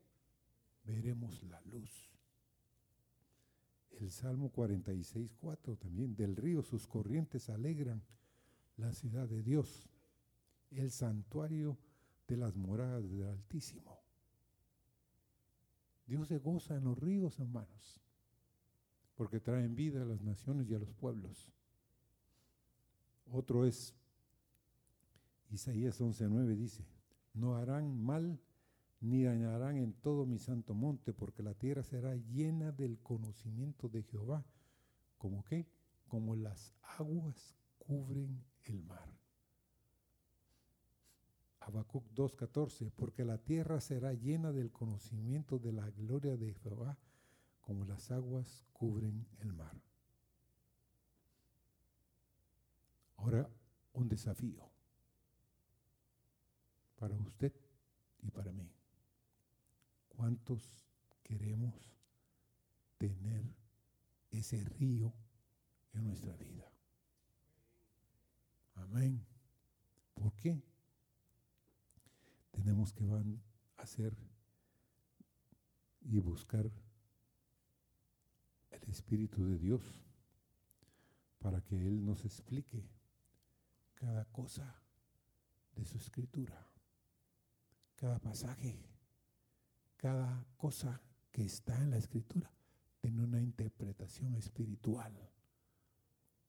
Veremos 0.84 1.40
la 1.44 1.60
luz. 1.62 2.10
El 3.92 4.10
Salmo 4.10 4.50
46, 4.50 5.34
4 5.34 5.76
también, 5.76 6.16
del 6.16 6.34
río 6.34 6.62
sus 6.62 6.88
corrientes 6.88 7.48
alegran 7.48 8.02
la 8.76 8.92
ciudad 8.92 9.28
de 9.28 9.44
Dios, 9.44 9.88
el 10.70 10.90
santuario 10.90 11.78
de 12.26 12.36
las 12.36 12.56
moradas 12.56 13.08
del 13.08 13.28
Altísimo. 13.28 14.00
Dios 16.06 16.26
se 16.26 16.38
goza 16.38 16.76
en 16.76 16.84
los 16.84 16.98
ríos, 16.98 17.38
hermanos, 17.38 18.02
porque 19.14 19.40
traen 19.40 19.74
vida 19.74 20.02
a 20.02 20.06
las 20.06 20.22
naciones 20.22 20.68
y 20.70 20.74
a 20.74 20.78
los 20.78 20.92
pueblos. 20.92 21.52
Otro 23.30 23.64
es 23.64 23.94
Isaías 25.50 26.00
11:9 26.00 26.56
dice, 26.56 26.84
no 27.34 27.56
harán 27.56 28.02
mal 28.02 28.40
ni 29.00 29.24
dañarán 29.24 29.76
en 29.76 29.92
todo 29.94 30.26
mi 30.26 30.38
santo 30.38 30.74
monte, 30.74 31.12
porque 31.12 31.42
la 31.42 31.54
tierra 31.54 31.82
será 31.82 32.14
llena 32.14 32.70
del 32.70 32.98
conocimiento 33.00 33.88
de 33.88 34.04
Jehová, 34.04 34.44
como 35.18 35.44
que, 35.44 35.66
como 36.06 36.36
las 36.36 36.72
aguas 36.98 37.56
cubren 37.78 38.44
el 38.64 38.82
mar. 38.84 39.12
Habacuc 41.60 42.04
2:14, 42.14 42.92
porque 42.94 43.24
la 43.24 43.38
tierra 43.38 43.80
será 43.80 44.12
llena 44.14 44.52
del 44.52 44.70
conocimiento 44.70 45.58
de 45.58 45.72
la 45.72 45.90
gloria 45.90 46.36
de 46.36 46.54
Jehová, 46.54 46.96
como 47.62 47.84
las 47.84 48.10
aguas 48.10 48.64
cubren 48.72 49.26
el 49.38 49.52
mar. 49.52 49.80
Ahora, 53.16 53.48
un 53.92 54.08
desafío 54.08 54.68
para 56.96 57.16
usted 57.16 57.52
y 58.20 58.30
para 58.30 58.52
mí. 58.52 58.70
¿Cuántos 60.08 60.84
queremos 61.22 61.74
tener 62.98 63.44
ese 64.30 64.62
río 64.64 65.12
en 65.92 66.04
nuestra 66.04 66.36
vida? 66.36 66.70
Amén. 68.74 69.24
¿Por 70.14 70.34
qué? 70.34 70.62
Tenemos 72.50 72.92
que 72.92 73.04
van 73.04 73.40
a 73.76 73.82
hacer 73.82 74.16
y 76.00 76.18
buscar 76.18 76.70
Espíritu 78.88 79.44
de 79.44 79.58
Dios 79.58 79.82
para 81.38 81.60
que 81.60 81.76
Él 81.76 82.04
nos 82.04 82.24
explique 82.24 82.88
cada 83.94 84.24
cosa 84.26 84.82
de 85.74 85.84
su 85.84 85.96
escritura 85.96 86.72
cada 88.02 88.18
pasaje, 88.18 88.84
cada 89.96 90.44
cosa 90.56 91.00
que 91.30 91.44
está 91.44 91.80
en 91.80 91.90
la 91.90 91.98
escritura 91.98 92.52
tiene 93.00 93.22
una 93.22 93.40
interpretación 93.40 94.34
espiritual. 94.34 95.12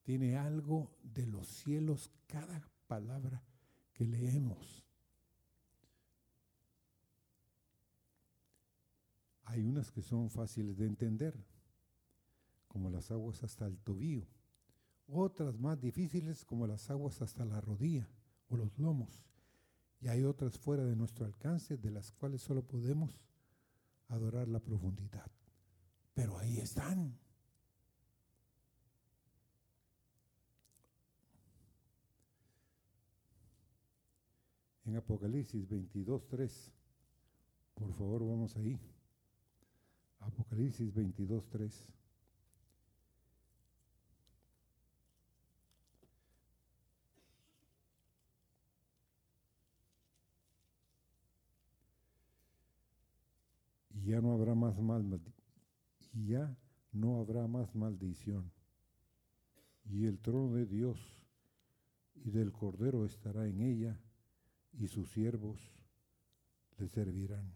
Tiene 0.01 0.35
algo 0.35 0.97
de 1.03 1.27
los 1.27 1.47
cielos 1.47 2.09
cada 2.25 2.67
palabra 2.87 3.43
que 3.93 4.07
leemos. 4.07 4.83
Hay 9.43 9.63
unas 9.63 9.91
que 9.91 10.01
son 10.01 10.31
fáciles 10.31 10.79
de 10.79 10.87
entender, 10.87 11.37
como 12.73 12.89
las 12.89 13.09
aguas 13.11 13.41
hasta 13.43 13.65
el 13.65 13.77
tobillo. 13.77 14.27
Otras 15.07 15.57
más 15.57 15.79
difíciles, 15.79 16.43
como 16.43 16.67
las 16.67 16.89
aguas 16.89 17.21
hasta 17.21 17.45
la 17.45 17.61
rodilla 17.61 18.09
o 18.49 18.57
los 18.57 18.77
lomos 18.77 19.23
y 20.03 20.09
hay 20.09 20.25
otras 20.25 20.59
fuera 20.59 20.83
de 20.83 20.97
nuestro 20.97 21.25
alcance 21.25 21.77
de 21.77 21.89
las 21.89 22.11
cuales 22.11 22.41
solo 22.41 22.61
podemos 22.61 23.17
adorar 24.09 24.49
la 24.49 24.59
profundidad. 24.59 25.31
Pero 26.13 26.37
ahí 26.37 26.59
están. 26.59 27.17
En 34.83 34.97
Apocalipsis 34.97 35.69
22, 35.69 36.27
3. 36.27 36.71
Por 37.75 37.93
favor, 37.93 38.27
vamos 38.27 38.57
ahí. 38.57 38.77
Apocalipsis 40.19 40.93
22, 40.93 41.47
3. 41.47 41.93
Y 54.03 54.09
ya 54.09 54.21
no 54.21 54.33
habrá 54.33 54.53
más 54.53 54.77
mal 54.79 55.21
ya 56.25 56.55
no 56.91 57.19
habrá 57.19 57.47
más 57.47 57.73
maldición. 57.73 58.51
Y 59.85 60.05
el 60.05 60.19
trono 60.19 60.53
de 60.53 60.65
Dios 60.65 60.99
y 62.15 62.29
del 62.29 62.51
Cordero 62.51 63.05
estará 63.05 63.47
en 63.47 63.61
ella, 63.61 63.99
y 64.73 64.87
sus 64.87 65.09
siervos 65.11 65.59
le 66.77 66.87
servirán. 66.87 67.51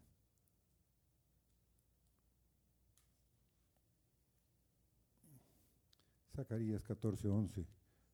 Zacarías 6.34 6.84
14:11 6.84 7.66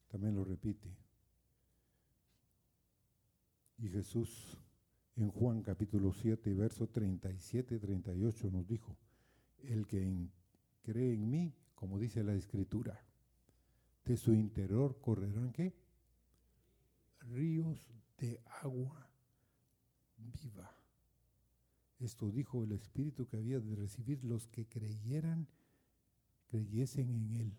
también 0.08 0.36
lo 0.36 0.44
repite. 0.44 0.90
Y 3.78 3.90
Jesús 3.90 4.58
en 5.16 5.30
Juan 5.30 5.62
capítulo 5.62 6.12
7, 6.12 6.54
verso 6.54 6.88
37 6.88 7.80
38 7.80 8.50
nos 8.52 8.68
dijo, 8.68 8.98
el 9.64 9.86
que 9.88 10.30
cree 10.82 11.14
en 11.14 11.30
mí, 11.30 11.54
como 11.76 12.00
dice 12.00 12.24
la 12.24 12.34
escritura, 12.34 13.00
de 14.06 14.18
su 14.18 14.34
interior 14.34 15.00
correrán 15.00 15.52
qué? 15.52 15.74
Ríos 17.20 17.80
de 18.18 18.42
agua 18.62 19.10
viva. 20.18 20.76
Esto 22.00 22.30
dijo 22.32 22.64
el 22.64 22.74
Espíritu 22.74 23.28
que 23.28 23.38
había 23.38 23.60
de 23.60 23.76
recibir 23.76 24.24
los 24.26 24.48
que 24.48 24.66
creyeran, 24.66 25.48
creyesen 26.48 27.10
en 27.10 27.32
Él. 27.32 27.58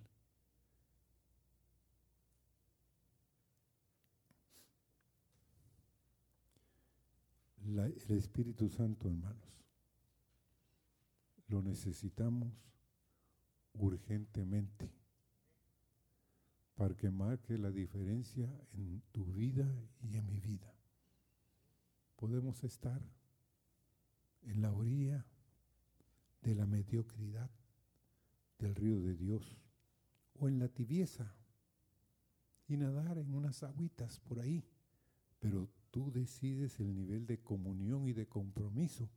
El 7.64 8.16
Espíritu 8.16 8.68
Santo, 8.68 9.08
hermanos. 9.08 9.64
Lo 11.48 11.62
necesitamos 11.62 12.52
urgentemente 13.74 14.92
para 16.74 16.94
que 16.94 17.10
marque 17.10 17.56
la 17.58 17.70
diferencia 17.70 18.48
en 18.72 19.02
tu 19.12 19.24
vida 19.26 19.66
y 20.00 20.16
en 20.16 20.26
mi 20.26 20.40
vida. 20.40 20.74
Podemos 22.16 22.64
estar 22.64 23.00
en 24.42 24.62
la 24.62 24.72
orilla 24.72 25.26
de 26.42 26.54
la 26.54 26.66
mediocridad 26.66 27.50
del 28.58 28.74
río 28.74 29.00
de 29.00 29.14
Dios 29.14 29.56
o 30.34 30.48
en 30.48 30.58
la 30.58 30.68
tibieza 30.68 31.34
y 32.66 32.76
nadar 32.76 33.18
en 33.18 33.34
unas 33.34 33.62
agüitas 33.62 34.20
por 34.20 34.40
ahí 34.40 34.64
pero 35.44 35.68
tú 35.94 36.10
decides 36.10 36.80
el 36.80 36.92
nivel 36.92 37.24
de 37.24 37.38
comunión 37.38 38.08
y 38.08 38.12
de 38.12 38.26
compromiso 38.26 39.08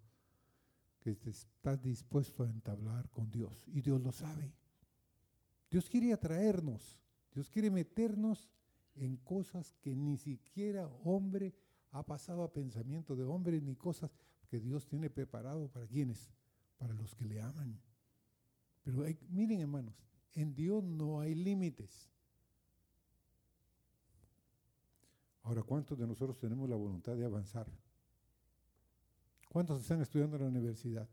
que 1.00 1.18
estás 1.26 1.82
dispuesto 1.82 2.44
a 2.44 2.50
entablar 2.52 3.10
con 3.10 3.32
Dios. 3.32 3.66
Y 3.74 3.82
Dios 3.82 4.00
lo 4.00 4.12
sabe. 4.12 4.54
Dios 5.72 5.90
quiere 5.90 6.14
atraernos, 6.14 7.00
Dios 7.34 7.50
quiere 7.50 7.72
meternos 7.72 8.48
en 8.94 9.18
cosas 9.18 9.74
que 9.82 9.96
ni 9.96 10.18
siquiera 10.18 10.88
hombre 11.04 11.56
ha 11.94 12.06
pasado 12.06 12.44
a 12.44 12.54
pensamiento 12.54 13.16
de 13.16 13.24
hombre, 13.24 13.60
ni 13.60 13.76
cosas 13.76 14.16
que 14.48 14.60
Dios 14.60 14.86
tiene 14.86 15.10
preparado 15.10 15.70
para 15.70 15.88
quienes, 15.88 16.30
para 16.78 16.94
los 16.94 17.16
que 17.16 17.26
le 17.26 17.42
aman. 17.42 17.82
Pero 18.84 19.04
miren 19.30 19.62
hermanos, 19.62 19.96
en 20.36 20.54
Dios 20.54 20.84
no 20.84 21.22
hay 21.22 21.34
límites. 21.34 22.12
Ahora, 25.48 25.64
¿cuántos 25.64 25.98
de 25.98 26.06
nosotros 26.06 26.38
tenemos 26.38 26.70
la 26.70 26.76
voluntad 26.76 27.16
de 27.16 27.24
avanzar? 27.24 27.66
¿Cuántos 29.48 29.82
están 29.82 30.02
estudiando 30.02 30.36
en 30.36 30.42
la 30.42 30.50
universidad? 30.50 31.08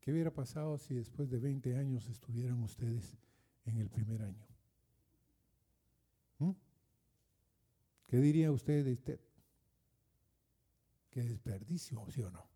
¿Qué 0.00 0.12
hubiera 0.12 0.32
pasado 0.32 0.78
si 0.78 0.94
después 0.94 1.28
de 1.28 1.38
20 1.38 1.76
años 1.76 2.08
estuvieran 2.08 2.62
ustedes 2.62 3.18
en 3.66 3.76
el 3.76 3.90
primer 3.90 4.22
año? 4.22 4.46
¿Mm? 6.38 6.52
¿Qué 8.06 8.16
diría 8.16 8.50
usted 8.50 8.82
de 8.82 8.94
usted? 8.94 9.20
Qué 11.10 11.22
desperdicio, 11.22 12.02
¿sí 12.10 12.22
o 12.22 12.30
no? 12.30 12.48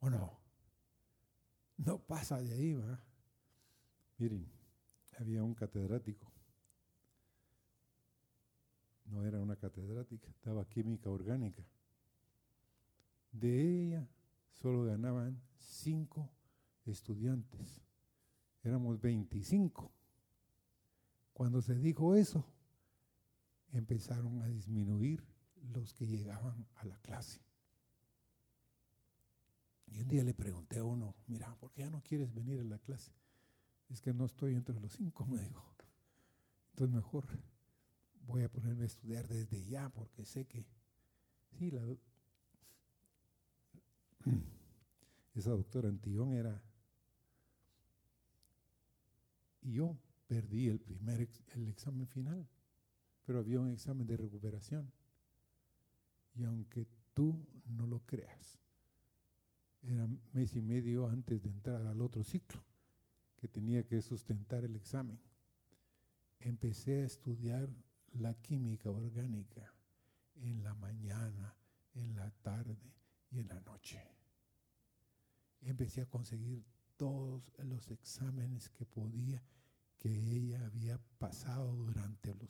¿O 0.00 0.10
no? 0.10 0.38
No 1.78 1.98
pasa 1.98 2.42
de 2.42 2.52
ahí, 2.52 2.74
¿va? 2.74 3.02
Miren, 4.18 4.46
había 5.18 5.42
un 5.42 5.54
catedrático. 5.54 6.37
No 9.10 9.24
era 9.24 9.40
una 9.40 9.56
catedrática, 9.56 10.28
estaba 10.30 10.64
química 10.68 11.10
orgánica. 11.10 11.64
De 13.32 13.82
ella 13.82 14.08
solo 14.52 14.84
ganaban 14.84 15.40
cinco 15.58 16.30
estudiantes. 16.84 17.82
Éramos 18.62 19.00
25. 19.00 19.92
Cuando 21.32 21.62
se 21.62 21.74
dijo 21.76 22.14
eso, 22.14 22.44
empezaron 23.72 24.42
a 24.42 24.46
disminuir 24.48 25.24
los 25.72 25.94
que 25.94 26.06
llegaban 26.06 26.66
a 26.76 26.84
la 26.84 26.98
clase. 26.98 27.40
Y 29.86 30.00
un 30.00 30.08
día 30.08 30.24
le 30.24 30.34
pregunté 30.34 30.80
a 30.80 30.84
uno, 30.84 31.14
mira, 31.26 31.54
¿por 31.56 31.72
qué 31.72 31.82
ya 31.82 31.90
no 31.90 32.02
quieres 32.02 32.34
venir 32.34 32.60
a 32.60 32.64
la 32.64 32.78
clase? 32.78 33.12
Es 33.88 34.02
que 34.02 34.12
no 34.12 34.26
estoy 34.26 34.54
entre 34.54 34.78
los 34.80 34.92
cinco, 34.92 35.26
me 35.26 35.40
dijo. 35.42 35.68
Entonces 36.78 36.94
mejor 36.94 37.26
voy 38.28 38.42
a 38.42 38.48
ponerme 38.48 38.84
a 38.84 38.86
estudiar 38.86 39.26
desde 39.26 39.64
ya 39.64 39.88
porque 39.88 40.24
sé 40.24 40.44
que, 40.44 40.66
sí, 41.58 41.70
la, 41.70 41.82
esa 45.34 45.50
doctora 45.50 45.88
Antillón 45.88 46.34
era, 46.34 46.62
y 49.62 49.72
yo 49.72 49.96
perdí 50.26 50.68
el 50.68 50.78
primer 50.78 51.28
el 51.54 51.68
examen 51.68 52.06
final, 52.06 52.46
pero 53.24 53.38
había 53.38 53.60
un 53.60 53.72
examen 53.72 54.06
de 54.06 54.16
recuperación. 54.16 54.92
Y 56.34 56.44
aunque 56.44 56.86
tú 57.14 57.46
no 57.66 57.86
lo 57.86 58.00
creas, 58.00 58.58
era 59.82 60.06
mes 60.32 60.54
y 60.54 60.60
medio 60.60 61.08
antes 61.08 61.42
de 61.42 61.48
entrar 61.48 61.86
al 61.86 62.00
otro 62.02 62.22
ciclo, 62.22 62.62
que 63.36 63.48
tenía 63.48 63.86
que 63.86 64.02
sustentar 64.02 64.64
el 64.64 64.76
examen. 64.76 65.18
Empecé 66.40 67.02
a 67.02 67.06
estudiar 67.06 67.68
la 68.14 68.34
química 68.34 68.90
orgánica 68.90 69.72
en 70.36 70.62
la 70.62 70.74
mañana, 70.74 71.54
en 71.94 72.16
la 72.16 72.30
tarde 72.30 72.94
y 73.30 73.40
en 73.40 73.48
la 73.48 73.60
noche. 73.60 74.02
Empecé 75.60 76.02
a 76.02 76.06
conseguir 76.06 76.64
todos 76.96 77.42
los 77.58 77.90
exámenes 77.90 78.68
que 78.70 78.84
podía, 78.84 79.42
que 79.98 80.12
ella 80.12 80.64
había 80.66 80.98
pasado 81.18 81.72
durante 81.74 82.34
los... 82.34 82.48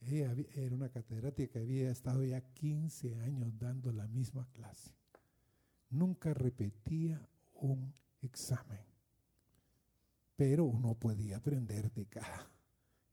Ella 0.00 0.34
era 0.54 0.74
una 0.74 0.88
catedrática 0.88 1.54
que 1.54 1.58
había 1.60 1.90
estado 1.90 2.22
ya 2.24 2.40
15 2.40 3.20
años 3.20 3.58
dando 3.58 3.92
la 3.92 4.06
misma 4.06 4.46
clase. 4.52 4.94
Nunca 5.90 6.34
repetía 6.34 7.28
un 7.54 7.94
examen, 8.20 8.84
pero 10.36 10.64
uno 10.64 10.94
podía 10.94 11.38
aprender 11.38 11.92
de 11.92 12.06
cada 12.06 12.50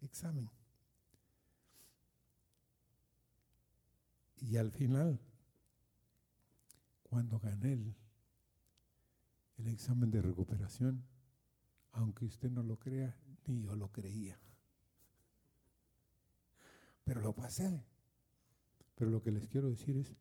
examen. 0.02 0.50
Y 4.42 4.58
al 4.58 4.72
final, 4.72 5.20
cuando 7.04 7.40
gané 7.40 7.74
el, 7.74 7.96
el 9.58 9.68
examen 9.68 10.12
de 10.12 10.22
recuperación, 10.22 11.06
aunque 11.92 12.26
usted 12.26 12.50
no 12.50 12.64
lo 12.64 12.78
crea, 12.78 13.16
ni 13.46 13.62
yo 13.62 13.76
lo 13.76 13.92
creía. 13.92 14.40
Pero 17.04 17.22
lo 17.22 17.34
pasé. 17.34 17.84
Pero 18.96 19.12
lo 19.12 19.22
que 19.22 19.32
les 19.32 19.48
quiero 19.48 19.70
decir 19.70 19.98
es, 19.98 20.16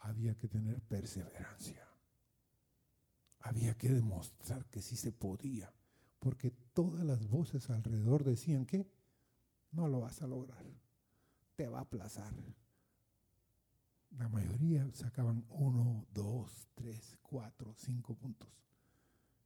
había 0.00 0.34
que 0.34 0.48
tener 0.48 0.80
perseverancia. 0.82 1.86
Había 3.40 3.76
que 3.76 3.88
demostrar 3.88 4.66
que 4.66 4.82
sí 4.82 4.96
se 4.96 5.12
podía, 5.12 5.72
porque 6.18 6.50
todas 6.72 7.04
las 7.04 7.26
voces 7.26 7.70
alrededor 7.70 8.22
decían 8.22 8.66
que 8.66 8.86
no 9.72 9.88
lo 9.88 10.00
vas 10.00 10.22
a 10.22 10.26
lograr, 10.26 10.64
te 11.56 11.68
va 11.68 11.80
a 11.80 11.82
aplazar. 11.82 12.32
La 14.18 14.28
mayoría 14.28 14.88
sacaban 14.92 15.44
uno, 15.48 16.06
dos, 16.12 16.68
tres, 16.74 17.18
cuatro, 17.22 17.74
cinco 17.76 18.14
puntos. 18.14 18.50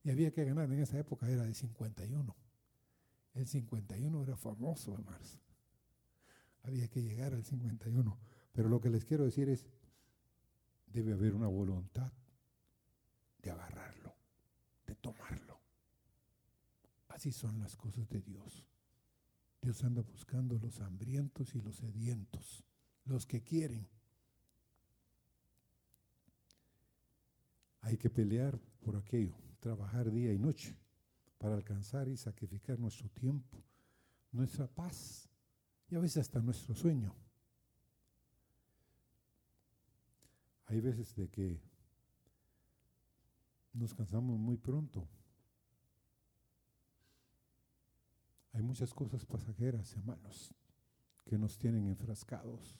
Y 0.02 0.10
había 0.10 0.32
que 0.32 0.44
ganar, 0.44 0.70
en 0.70 0.80
esa 0.80 0.98
época 0.98 1.28
era 1.28 1.44
de 1.44 1.54
51. 1.54 2.36
El 3.34 3.46
51 3.46 4.22
era 4.22 4.36
famoso, 4.36 4.96
marzo. 5.04 5.38
Había 6.62 6.88
que 6.88 7.02
llegar 7.02 7.34
al 7.34 7.44
51. 7.44 8.18
Pero 8.52 8.68
lo 8.68 8.80
que 8.80 8.90
les 8.90 9.04
quiero 9.04 9.24
decir 9.24 9.48
es, 9.48 9.66
debe 10.86 11.12
haber 11.12 11.34
una 11.34 11.48
voluntad 11.48 12.12
de 13.42 13.50
agarrarlo, 13.50 14.16
de 14.86 14.94
tomarlo. 14.94 15.60
Así 17.08 17.32
son 17.32 17.58
las 17.58 17.76
cosas 17.76 18.08
de 18.08 18.20
Dios. 18.20 18.64
Dios 19.60 19.82
anda 19.84 20.02
buscando 20.02 20.58
los 20.58 20.80
hambrientos 20.80 21.54
y 21.54 21.60
los 21.60 21.76
sedientos, 21.76 22.64
los 23.04 23.26
que 23.26 23.42
quieren. 23.42 23.88
Hay 27.86 27.96
que 27.96 28.10
pelear 28.10 28.58
por 28.80 28.96
aquello, 28.96 29.36
trabajar 29.60 30.10
día 30.10 30.32
y 30.32 30.38
noche 30.40 30.76
para 31.38 31.54
alcanzar 31.54 32.08
y 32.08 32.16
sacrificar 32.16 32.80
nuestro 32.80 33.08
tiempo, 33.10 33.62
nuestra 34.32 34.66
paz 34.66 35.30
y 35.88 35.94
a 35.94 36.00
veces 36.00 36.16
hasta 36.16 36.40
nuestro 36.40 36.74
sueño. 36.74 37.14
Hay 40.64 40.80
veces 40.80 41.14
de 41.14 41.28
que 41.28 41.60
nos 43.72 43.94
cansamos 43.94 44.36
muy 44.36 44.56
pronto. 44.56 45.06
Hay 48.52 48.62
muchas 48.62 48.92
cosas 48.92 49.24
pasajeras, 49.24 49.94
hermanos, 49.94 50.52
que 51.24 51.38
nos 51.38 51.56
tienen 51.56 51.86
enfrascados 51.86 52.76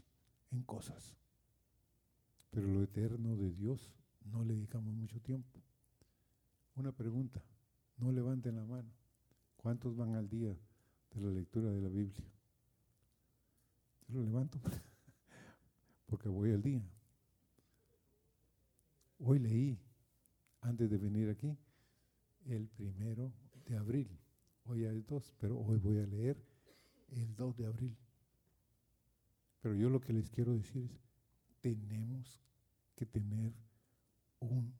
en 0.51 0.65
cosas. 0.65 1.17
Pero 2.51 2.67
lo 2.67 2.83
eterno 2.83 3.37
de 3.37 3.53
Dios 3.53 3.93
no 4.31 4.45
le 4.45 4.55
dedicamos 4.55 4.95
mucho 4.95 5.21
tiempo. 5.21 5.61
Una 6.75 6.93
pregunta, 6.93 7.43
no 7.97 8.13
levanten 8.13 8.57
la 8.57 8.65
mano. 8.65 8.91
¿Cuántos 9.57 9.97
van 9.97 10.15
al 10.15 10.29
día 10.29 10.57
de 11.11 11.21
la 11.21 11.31
lectura 11.31 11.71
de 11.71 11.81
la 11.81 11.89
Biblia? 11.89 12.25
Yo 14.09 14.21
lo 14.21 14.25
levanto 14.25 14.61
porque 16.07 16.29
voy 16.29 16.53
al 16.53 16.63
día. 16.63 16.83
Hoy 19.19 19.39
leí, 19.39 19.79
antes 20.61 20.91
de 20.91 20.99
venir 20.99 21.31
aquí, 21.31 21.57
el 22.45 22.69
primero 22.69 23.33
de 23.65 23.77
abril. 23.77 24.09
Hoy 24.65 24.85
hay 24.85 25.01
dos, 25.01 25.33
pero 25.39 25.59
hoy 25.59 25.79
voy 25.79 25.99
a 25.99 26.07
leer 26.07 26.37
el 27.11 27.35
2 27.37 27.57
de 27.57 27.67
abril. 27.67 27.97
Pero 29.61 29.75
yo 29.75 29.91
lo 29.91 30.01
que 30.01 30.13
les 30.13 30.31
quiero 30.31 30.55
decir 30.55 30.85
es, 30.85 31.01
tenemos 31.61 32.43
que 32.95 33.07
tener 33.07 33.53
un 34.41 34.75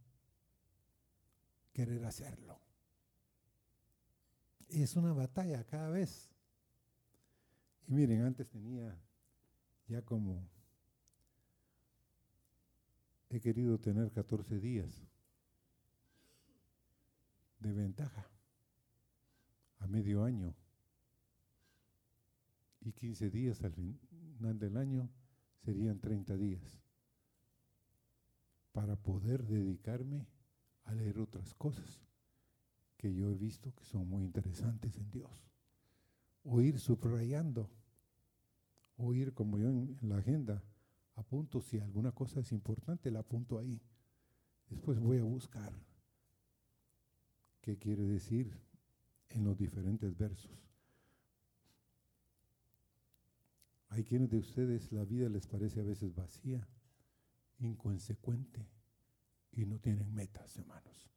querer 1.73 2.05
hacerlo. 2.05 2.61
Es 4.69 4.97
una 4.97 5.13
batalla 5.13 5.65
cada 5.65 5.91
vez. 5.91 6.31
Y 7.87 7.95
miren, 7.95 8.23
antes 8.23 8.49
tenía 8.49 8.99
ya 9.87 10.03
como 10.03 10.49
he 13.29 13.41
querido 13.41 13.79
tener 13.79 14.11
14 14.11 14.59
días 14.59 15.07
de 17.59 17.73
ventaja 17.73 18.31
a 19.79 19.87
medio 19.87 20.25
año 20.25 20.55
y 22.81 22.93
15 22.93 23.31
días 23.31 23.63
al 23.63 23.73
fin 23.73 23.99
final 24.37 24.59
del 24.59 24.77
año 24.77 25.11
serían 25.65 25.99
30 25.99 26.37
días 26.37 26.81
para 28.77 28.95
poder 28.95 29.43
dedicarme 29.47 30.27
a 30.85 30.93
leer 30.93 31.19
otras 31.19 31.55
cosas 31.55 32.05
que 32.99 33.15
yo 33.15 33.31
he 33.31 33.35
visto 33.35 33.75
que 33.75 33.87
son 33.87 34.07
muy 34.07 34.23
interesantes 34.23 34.99
en 34.99 35.11
Dios. 35.11 35.49
O 36.45 36.61
ir 36.61 36.79
subrayando, 36.79 37.71
o 38.99 39.15
ir 39.15 39.33
como 39.33 39.57
yo 39.57 39.71
en, 39.71 39.97
la 40.03 40.19
agenda, 40.19 40.63
apunto 41.15 41.63
si 41.63 41.79
alguna 41.79 42.13
cosa 42.13 42.41
es 42.41 42.53
importante, 42.53 43.11
la 43.11 43.21
apunto 43.21 43.59
ahí. 43.59 43.81
Después 44.69 45.01
voy 45.01 45.21
a 45.21 45.25
buscar 45.25 45.73
qué 47.63 47.79
quiere 47.79 48.03
decir 48.03 48.61
en 49.31 49.45
los 49.45 49.57
diferentes 49.57 50.15
versos. 50.19 50.69
Hay 53.89 54.05
quienes 54.05 54.29
de 54.29 54.37
ustedes 54.37 54.93
la 54.93 55.07
vida 55.07 55.31
les 55.31 55.47
parece 55.47 55.81
a 55.81 55.85
veces 55.85 56.15
vacía, 56.15 56.69
inconsecuente 57.59 58.69
y 59.53 59.65
no 59.67 59.79
tienen 59.79 60.15
metas, 60.15 60.57
hermanos 60.57 61.17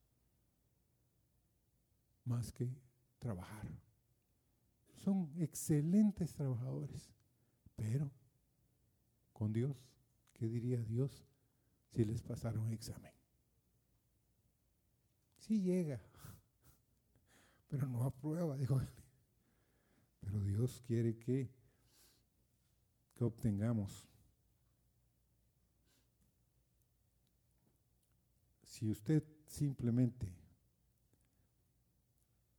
más 2.30 2.52
que 2.52 2.70
trabajar. 3.18 3.68
Son 4.94 5.32
excelentes 5.38 6.34
trabajadores, 6.34 7.12
pero 7.76 8.12
con 9.34 9.52
Dios, 9.52 9.76
¿qué 10.34 10.48
diría 10.48 10.82
Dios 10.84 11.26
si 11.92 12.06
les 12.06 12.22
pasaron 12.22 12.66
un 12.66 12.74
examen? 12.74 13.12
Sí 15.38 15.62
llega, 15.62 16.00
pero 17.68 17.88
no 17.88 18.04
aprueba, 18.04 18.56
dijo 18.58 18.80
él. 18.80 18.90
Pero 20.20 20.44
Dios 20.44 20.84
quiere 20.86 21.18
que, 21.18 21.50
que 23.16 23.24
obtengamos. 23.24 24.06
Si 28.80 28.90
usted 28.90 29.22
simplemente 29.46 30.34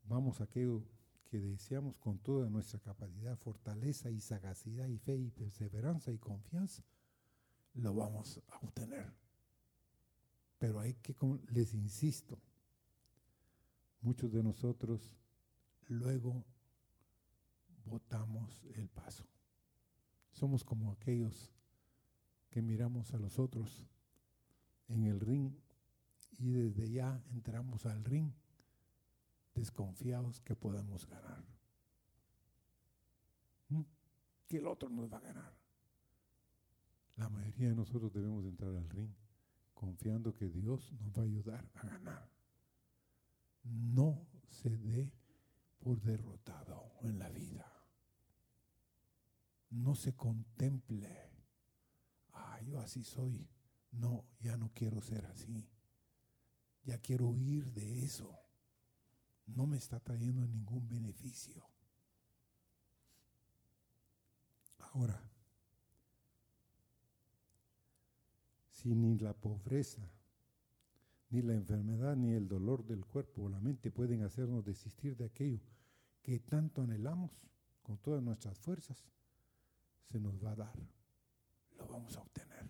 vamos 0.04 0.42
a 0.42 0.44
aquello 0.44 0.84
que 1.24 1.40
deseamos 1.40 1.96
con 1.96 2.18
toda 2.18 2.50
nuestra 2.50 2.78
capacidad, 2.78 3.38
fortaleza 3.38 4.10
y 4.10 4.20
sagacidad 4.20 4.86
y 4.88 4.98
fe 4.98 5.16
y 5.16 5.30
perseverancia 5.30 6.12
y 6.12 6.18
confianza, 6.18 6.84
lo 7.72 7.94
vamos 7.94 8.38
a 8.48 8.58
obtener. 8.58 9.10
Pero 10.58 10.80
hay 10.80 10.92
que, 10.92 11.16
les 11.48 11.72
insisto, 11.72 12.38
muchos 14.02 14.30
de 14.30 14.42
nosotros 14.42 15.16
luego 15.86 16.44
votamos 17.86 18.62
el 18.74 18.90
paso. 18.90 19.24
Somos 20.32 20.64
como 20.64 20.92
aquellos 20.92 21.50
que 22.50 22.60
miramos 22.60 23.14
a 23.14 23.18
los 23.18 23.38
otros 23.38 23.86
en 24.88 25.04
el 25.04 25.18
ring 25.18 25.54
y 26.40 26.50
desde 26.50 26.90
ya 26.90 27.22
entramos 27.30 27.84
al 27.86 28.02
ring 28.02 28.32
desconfiados 29.54 30.40
que 30.40 30.56
podamos 30.56 31.06
ganar. 31.06 31.44
¿Mm? 33.68 33.82
Que 34.48 34.56
el 34.56 34.66
otro 34.66 34.88
nos 34.88 35.12
va 35.12 35.18
a 35.18 35.20
ganar. 35.20 35.54
La 37.16 37.28
mayoría 37.28 37.68
de 37.68 37.74
nosotros 37.74 38.12
debemos 38.12 38.44
entrar 38.46 38.70
al 38.70 38.88
ring 38.88 39.12
confiando 39.74 40.34
que 40.34 40.48
Dios 40.48 40.92
nos 40.92 41.12
va 41.12 41.22
a 41.22 41.26
ayudar 41.26 41.70
a 41.74 41.86
ganar. 41.86 42.30
No 43.64 44.26
se 44.48 44.70
dé 44.78 45.12
por 45.78 46.00
derrotado 46.00 46.94
en 47.02 47.18
la 47.18 47.28
vida. 47.28 47.70
No 49.68 49.94
se 49.94 50.16
contemple. 50.16 51.30
Ah, 52.32 52.60
yo 52.62 52.80
así 52.80 53.04
soy. 53.04 53.46
No, 53.92 54.24
ya 54.40 54.56
no 54.56 54.70
quiero 54.72 55.02
ser 55.02 55.26
así. 55.26 55.68
Ya 56.90 56.98
quiero 56.98 57.28
huir 57.28 57.70
de 57.70 58.04
eso 58.04 58.36
no 59.46 59.64
me 59.64 59.76
está 59.76 60.00
trayendo 60.00 60.44
ningún 60.44 60.88
beneficio. 60.88 61.64
Ahora, 64.78 65.22
si 68.72 68.92
ni 68.92 69.16
la 69.18 69.34
pobreza, 69.34 70.02
ni 71.28 71.42
la 71.42 71.54
enfermedad, 71.54 72.16
ni 72.16 72.32
el 72.32 72.48
dolor 72.48 72.84
del 72.84 73.04
cuerpo 73.04 73.42
o 73.42 73.48
la 73.48 73.60
mente 73.60 73.92
pueden 73.92 74.24
hacernos 74.24 74.64
desistir 74.64 75.16
de 75.16 75.26
aquello 75.26 75.60
que 76.22 76.40
tanto 76.40 76.82
anhelamos 76.82 77.30
con 77.84 77.98
todas 77.98 78.20
nuestras 78.20 78.58
fuerzas, 78.58 79.04
se 80.10 80.18
nos 80.18 80.44
va 80.44 80.50
a 80.50 80.56
dar, 80.56 80.74
lo 81.78 81.86
vamos 81.86 82.16
a 82.16 82.20
obtener. 82.20 82.68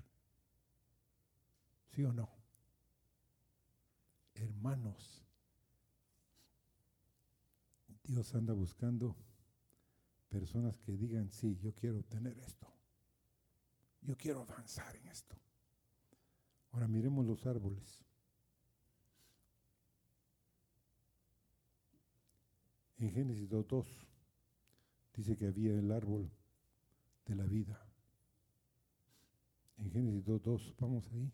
¿Sí 1.89 2.05
o 2.05 2.13
no? 2.13 2.40
Hermanos, 4.41 5.23
Dios 8.05 8.35
anda 8.35 8.55
buscando 8.55 9.15
personas 10.31 10.79
que 10.79 10.97
digan, 10.97 11.31
sí, 11.31 11.59
yo 11.59 11.75
quiero 11.75 11.99
obtener 11.99 12.39
esto. 12.39 12.67
Yo 14.01 14.17
quiero 14.17 14.41
avanzar 14.41 14.97
en 14.97 15.07
esto. 15.09 15.37
Ahora 16.73 16.89
miremos 16.89 17.27
los 17.27 17.45
árboles. 17.47 18.01
En 22.97 23.11
Génesis 23.13 23.49
2.2 23.51 23.87
dice 25.15 25.37
que 25.37 25.47
había 25.47 25.73
el 25.73 25.91
árbol 25.93 26.31
de 27.27 27.35
la 27.35 27.45
vida. 27.45 27.87
En 29.77 29.91
Génesis 29.91 30.25
2.2, 30.25 30.75
vamos 30.79 31.11
ahí. 31.13 31.31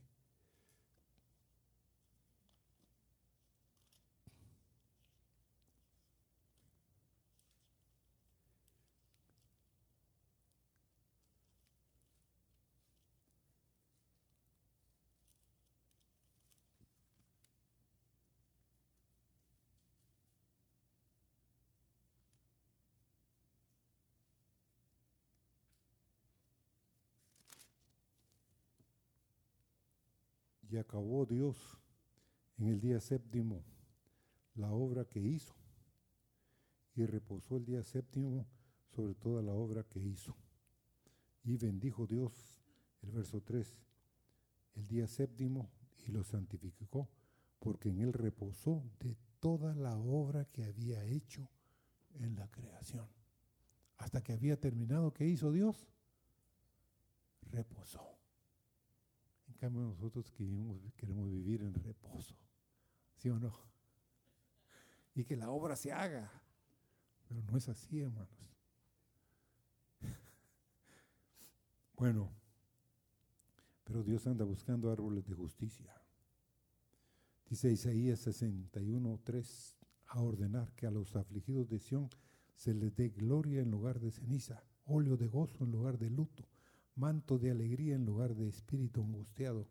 Y 30.76 30.78
acabó 30.78 31.24
Dios 31.24 31.56
en 32.58 32.66
el 32.66 32.78
día 32.78 33.00
séptimo 33.00 33.64
la 34.56 34.72
obra 34.72 35.06
que 35.06 35.20
hizo. 35.20 35.54
Y 36.94 37.06
reposó 37.06 37.56
el 37.56 37.64
día 37.64 37.82
séptimo 37.82 38.46
sobre 38.94 39.14
toda 39.14 39.42
la 39.42 39.54
obra 39.54 39.84
que 39.84 40.00
hizo. 40.00 40.36
Y 41.44 41.56
bendijo 41.56 42.06
Dios, 42.06 42.60
el 43.00 43.10
verso 43.10 43.40
3, 43.40 43.74
el 44.74 44.86
día 44.86 45.06
séptimo 45.06 45.70
y 46.06 46.10
lo 46.10 46.22
santificó, 46.22 47.08
porque 47.58 47.88
en 47.88 48.00
él 48.00 48.12
reposó 48.12 48.84
de 49.00 49.16
toda 49.40 49.74
la 49.74 49.96
obra 49.96 50.44
que 50.44 50.66
había 50.66 51.02
hecho 51.06 51.48
en 52.20 52.36
la 52.36 52.50
creación. 52.50 53.08
Hasta 53.96 54.22
que 54.22 54.34
había 54.34 54.60
terminado, 54.60 55.14
¿qué 55.14 55.26
hizo 55.26 55.52
Dios? 55.52 55.88
Reposó 57.50 58.15
cambio 59.56 59.82
nosotros 59.82 60.30
queremos, 60.30 60.80
queremos 60.96 61.30
vivir 61.30 61.62
en 61.62 61.74
reposo, 61.74 62.36
¿sí 63.14 63.28
o 63.28 63.38
no? 63.38 63.52
Y 65.14 65.24
que 65.24 65.36
la 65.36 65.50
obra 65.50 65.76
se 65.76 65.92
haga, 65.92 66.30
pero 67.28 67.42
no 67.42 67.56
es 67.56 67.68
así, 67.68 68.00
hermanos. 68.00 68.30
Bueno, 71.96 72.30
pero 73.84 74.02
Dios 74.02 74.26
anda 74.26 74.44
buscando 74.44 74.92
árboles 74.92 75.26
de 75.26 75.32
justicia. 75.32 75.94
Dice 77.48 77.72
Isaías 77.72 78.18
61, 78.20 79.20
3, 79.24 79.76
a 80.08 80.20
ordenar 80.20 80.72
que 80.74 80.86
a 80.86 80.90
los 80.90 81.16
afligidos 81.16 81.68
de 81.68 81.78
Sión 81.78 82.10
se 82.54 82.74
les 82.74 82.94
dé 82.96 83.10
gloria 83.10 83.60
en 83.62 83.70
lugar 83.70 84.00
de 84.00 84.10
ceniza, 84.10 84.64
óleo 84.84 85.16
de 85.16 85.28
gozo 85.28 85.64
en 85.64 85.70
lugar 85.70 85.98
de 85.98 86.10
luto, 86.10 86.48
manto 86.96 87.38
de 87.38 87.50
alegría 87.50 87.94
en 87.94 88.06
lugar 88.06 88.34
de 88.34 88.48
espíritu 88.48 89.02
angustiado, 89.02 89.68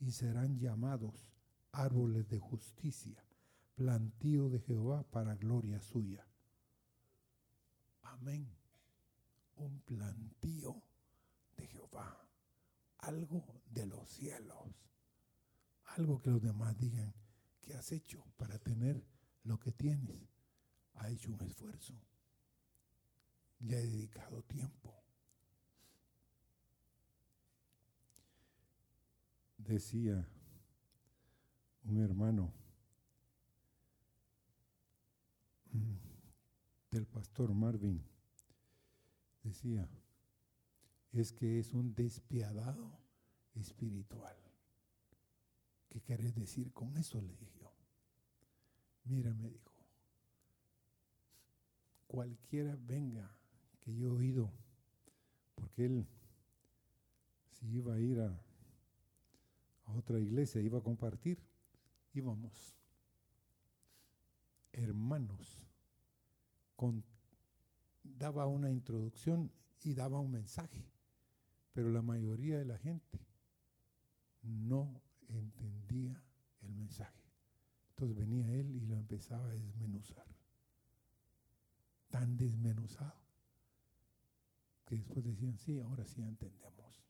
y 0.00 0.10
serán 0.10 0.58
llamados 0.58 1.30
árboles 1.72 2.28
de 2.28 2.38
justicia, 2.38 3.24
plantío 3.76 4.50
de 4.50 4.60
Jehová 4.60 5.04
para 5.04 5.36
gloria 5.36 5.80
suya. 5.80 6.26
Amén. 8.02 8.48
Un 9.56 9.80
plantío 9.80 10.82
de 11.56 11.66
Jehová, 11.68 12.28
algo 12.98 13.62
de 13.70 13.86
los 13.86 14.08
cielos, 14.08 14.84
algo 15.84 16.20
que 16.20 16.30
los 16.30 16.42
demás 16.42 16.76
digan, 16.76 17.14
¿qué 17.62 17.74
has 17.74 17.92
hecho 17.92 18.24
para 18.36 18.58
tener 18.58 19.04
lo 19.44 19.60
que 19.60 19.70
tienes? 19.70 20.28
Ha 20.94 21.08
hecho 21.08 21.32
un 21.32 21.40
esfuerzo, 21.42 21.94
le 23.60 23.76
ha 23.76 23.80
dedicado 23.80 24.42
tiempo 24.42 25.03
decía 29.66 30.26
un 31.84 32.00
hermano 32.00 32.52
del 36.90 37.06
pastor 37.06 37.52
Marvin, 37.52 38.00
decía, 39.42 39.88
es 41.12 41.32
que 41.32 41.58
es 41.58 41.72
un 41.74 41.94
despiadado 41.94 42.98
espiritual. 43.54 44.36
¿Qué 45.88 46.00
querés 46.00 46.34
decir 46.34 46.72
con 46.72 46.96
eso? 46.96 47.20
Le 47.20 47.34
dije 47.36 47.58
yo. 47.60 47.72
Mira, 49.04 49.34
me 49.34 49.50
dijo, 49.50 49.72
cualquiera 52.06 52.76
venga 52.80 53.30
que 53.80 53.94
yo 53.94 54.06
he 54.06 54.10
oído, 54.10 54.50
porque 55.54 55.86
él, 55.86 56.06
si 57.50 57.66
iba 57.68 57.94
a 57.94 58.00
ir 58.00 58.20
a, 58.20 58.40
a 59.84 59.92
otra 59.92 60.18
iglesia, 60.18 60.60
iba 60.60 60.78
a 60.78 60.82
compartir, 60.82 61.38
íbamos 62.12 62.76
hermanos, 64.72 65.64
daba 68.02 68.46
una 68.46 68.70
introducción 68.70 69.50
y 69.82 69.94
daba 69.94 70.20
un 70.20 70.32
mensaje, 70.32 70.84
pero 71.72 71.90
la 71.90 72.02
mayoría 72.02 72.58
de 72.58 72.64
la 72.64 72.78
gente 72.78 73.20
no 74.42 75.00
entendía 75.28 76.22
el 76.62 76.74
mensaje. 76.74 77.22
Entonces 77.90 78.16
venía 78.16 78.50
él 78.52 78.70
y 78.70 78.80
lo 78.80 78.96
empezaba 78.96 79.48
a 79.48 79.54
desmenuzar. 79.54 80.26
Tan 82.10 82.36
desmenuzado 82.36 83.24
que 84.86 84.96
después 84.96 85.24
decían, 85.24 85.56
sí, 85.58 85.78
ahora 85.78 86.04
sí 86.04 86.22
entendemos. 86.22 87.03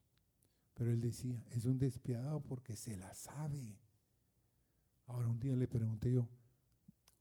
Pero 0.75 0.91
él 0.91 1.01
decía, 1.01 1.41
es 1.51 1.65
un 1.65 1.79
despiadado 1.79 2.41
porque 2.41 2.75
se 2.75 2.97
la 2.97 3.13
sabe. 3.13 3.79
Ahora 5.07 5.29
un 5.29 5.39
día 5.39 5.55
le 5.55 5.67
pregunté 5.67 6.11
yo, 6.11 6.27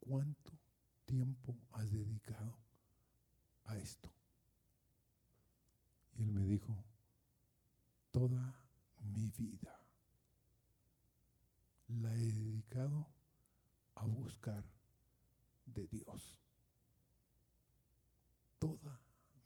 ¿cuánto 0.00 0.52
tiempo 1.04 1.56
has 1.72 1.90
dedicado 1.90 2.58
a 3.64 3.78
esto? 3.78 4.12
Y 6.16 6.24
él 6.24 6.32
me 6.32 6.44
dijo, 6.44 6.84
toda 8.10 8.54
mi 9.00 9.30
vida 9.30 9.80
la 11.88 12.12
he 12.14 12.32
dedicado 12.32 13.06
a 13.94 14.04
buscar 14.04 14.64
de 15.66 15.86
Dios. 15.86 16.36
Toda 18.58 19.00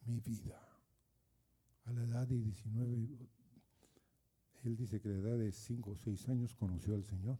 mi 0.07 0.21
vida. 0.21 0.65
A 1.85 1.93
la 1.93 2.03
edad 2.05 2.27
de 2.27 2.39
19, 2.39 3.29
él 4.65 4.77
dice 4.77 5.01
que 5.01 5.09
a 5.09 5.13
la 5.13 5.19
edad 5.19 5.39
de 5.39 5.53
5 5.53 5.91
o 5.91 5.97
6 5.97 6.29
años 6.29 6.55
conoció 6.55 6.95
al 6.95 7.05
Señor. 7.05 7.39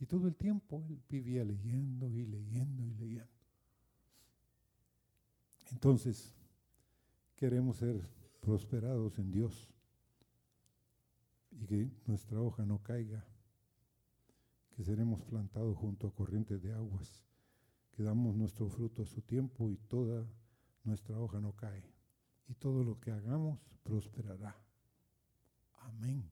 Y 0.00 0.06
todo 0.06 0.26
el 0.26 0.36
tiempo 0.36 0.84
él 0.88 1.00
vivía 1.08 1.44
leyendo 1.44 2.10
y 2.10 2.26
leyendo 2.26 2.84
y 2.84 2.94
leyendo. 2.94 3.30
Entonces, 5.70 6.34
queremos 7.36 7.78
ser 7.78 8.06
prosperados 8.40 9.18
en 9.18 9.30
Dios 9.30 9.70
y 11.50 11.66
que 11.66 11.90
nuestra 12.06 12.40
hoja 12.40 12.66
no 12.66 12.82
caiga, 12.82 13.24
que 14.76 14.84
seremos 14.84 15.22
plantados 15.22 15.76
junto 15.76 16.08
a 16.08 16.14
corrientes 16.14 16.62
de 16.62 16.72
aguas, 16.72 17.24
que 17.92 18.02
damos 18.02 18.36
nuestro 18.36 18.68
fruto 18.68 19.02
a 19.02 19.06
su 19.06 19.22
tiempo 19.22 19.70
y 19.70 19.76
toda 19.76 20.26
nuestra 20.82 21.18
hoja 21.18 21.40
no 21.40 21.52
cae. 21.52 21.84
Y 22.48 22.54
todo 22.54 22.84
lo 22.84 23.00
que 23.00 23.10
hagamos 23.10 23.58
prosperará. 23.82 24.63
Amén. 25.84 26.30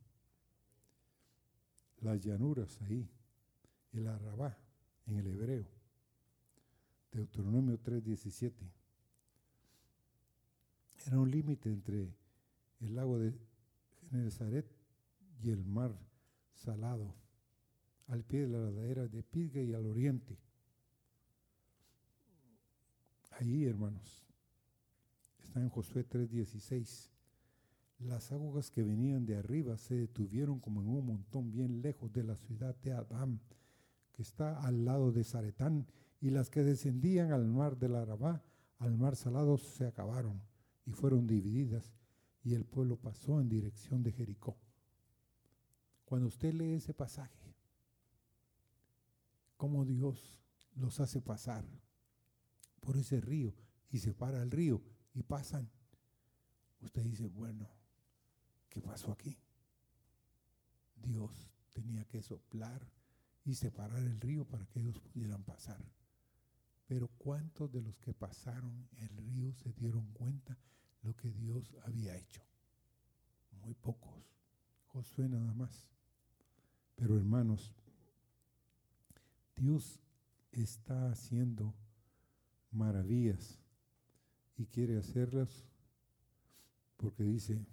Las 2.01 2.21
llanuras 2.21 2.81
ahí 2.83 3.09
el 3.93 4.09
arrabá 4.09 4.57
en 5.07 5.19
el 5.19 5.27
hebreo. 5.27 5.67
Deuteronomio 7.13 7.79
3:17. 7.79 8.71
Era 11.07 11.19
un 11.19 11.31
límite 11.31 11.69
entre 11.69 12.15
el 12.81 12.95
lago 12.95 13.19
de 13.19 13.35
Genezaret 14.11 14.67
y 15.43 15.51
el 15.51 15.65
mar 15.65 15.99
salado, 16.55 17.15
al 18.07 18.25
pie 18.25 18.43
de 18.43 18.49
la 18.49 18.71
ladera 18.71 19.09
de 19.09 19.23
Pisga 19.23 19.61
y 19.61 19.75
al 19.75 19.87
oriente. 19.87 20.39
Ahí, 23.33 23.65
hermanos, 23.65 24.25
está 25.43 25.61
en 25.61 25.69
Josué 25.69 26.05
3:16. 26.05 27.11
Las 28.07 28.33
aguas 28.33 28.71
que 28.71 28.83
venían 28.83 29.27
de 29.27 29.37
arriba 29.37 29.77
se 29.77 29.95
detuvieron 29.95 30.59
como 30.61 30.83
en 30.83 30.89
un 30.89 31.07
montón 31.07 31.53
bien 31.53 31.83
lejos 31.83 32.13
de 32.13 32.25
la 32.25 32.37
ciudad 32.37 32.75
de 32.83 32.93
Adán 32.93 33.41
que 34.13 34.23
está 34.23 34.61
al 34.61 34.85
lado 34.85 35.11
de 35.11 35.25
Zaretán, 35.25 35.87
y 36.21 36.31
las 36.31 36.51
que 36.51 36.63
descendían 36.63 37.33
al 37.33 37.49
mar 37.49 37.79
del 37.79 37.97
Arabá, 37.97 38.45
al 38.79 38.97
mar 38.97 39.17
salado, 39.17 39.59
se 39.59 39.87
acabaron 39.87 40.41
y 40.87 40.93
fueron 40.93 41.27
divididas, 41.27 41.93
y 42.45 42.55
el 42.55 42.65
pueblo 42.65 42.97
pasó 42.97 43.41
en 43.41 43.49
dirección 43.49 44.03
de 44.03 44.13
Jericó. 44.13 44.57
Cuando 46.05 46.29
usted 46.29 46.53
lee 46.53 46.75
ese 46.75 46.95
pasaje, 46.95 47.55
cómo 49.57 49.85
Dios 49.85 50.39
los 50.77 51.01
hace 51.01 51.21
pasar 51.21 51.65
por 52.81 52.97
ese 52.97 53.21
río 53.21 53.55
y 53.91 53.99
se 53.99 54.13
para 54.13 54.43
el 54.43 54.51
río 54.51 54.83
y 55.15 55.23
pasan, 55.23 55.71
usted 56.81 57.03
dice, 57.05 57.29
bueno, 57.29 57.69
¿qué 58.73 58.81
pasó 58.81 59.13
aquí? 59.13 59.37
Dios 60.97 61.51
tenía 61.75 62.07
que 62.07 62.23
soplar 62.23 62.91
y 63.45 63.55
separar 63.55 63.99
el 63.99 64.19
río 64.19 64.47
para 64.47 64.65
que 64.67 64.81
ellos 64.81 64.99
pudieran 64.99 65.43
pasar. 65.43 65.85
Pero 66.87 67.09
¿cuántos 67.19 67.71
de 67.71 67.83
los 67.83 67.99
que 67.99 68.15
pasaron 68.15 68.89
el 68.97 69.15
río 69.19 69.53
se 69.53 69.73
dieron 69.75 70.07
cuenta 70.13 70.57
lo 71.03 71.15
que 71.15 71.31
Dios 71.31 71.75
había 71.85 72.17
hecho? 72.17 72.41
Muy 73.63 73.75
pocos. 73.75 74.25
Josué 74.87 75.29
nada 75.29 75.53
más. 75.53 75.87
Pero 76.97 77.19
hermanos, 77.19 77.75
Dios 79.55 80.01
está 80.51 81.11
haciendo 81.11 81.75
maravillas 82.71 83.59
y 84.57 84.65
quiere 84.65 84.97
hacerlas 84.97 85.67
porque 86.97 87.23
dice 87.23 87.67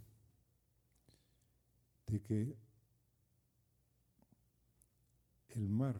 de 2.10 2.22
que 2.22 2.56
el 5.50 5.70
mar, 5.70 5.96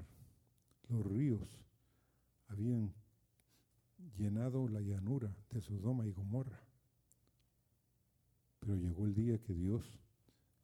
los 0.88 1.06
ríos, 1.06 1.50
habían 2.48 2.94
llenado 4.18 4.68
la 4.68 4.82
llanura 4.82 5.36
de 5.52 5.62
Sodoma 5.62 6.08
y 6.08 6.12
Gomorra. 6.12 6.62
Pero 8.60 8.76
llegó 8.76 9.06
el 9.06 9.14
día 9.14 9.38
que 9.40 9.54
Dios 9.54 10.00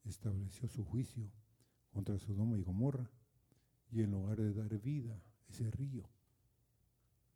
estableció 0.05 0.67
su 0.67 0.83
juicio 0.83 1.29
contra 1.91 2.17
Sodoma 2.19 2.57
y 2.57 2.63
Gomorra 2.63 3.09
y 3.91 4.01
en 4.01 4.11
lugar 4.11 4.37
de 4.37 4.53
dar 4.53 4.77
vida 4.79 5.13
a 5.13 5.51
ese 5.51 5.69
río, 5.71 6.09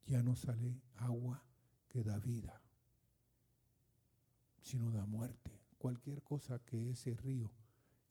ya 0.05 0.23
no 0.23 0.35
sale 0.35 0.81
agua 0.95 1.43
que 1.87 2.03
da 2.03 2.19
vida, 2.19 2.61
sino 4.61 4.91
da 4.91 5.05
muerte. 5.05 5.51
Cualquier 5.77 6.21
cosa 6.23 6.59
que 6.59 6.89
ese 6.91 7.15
río 7.15 7.51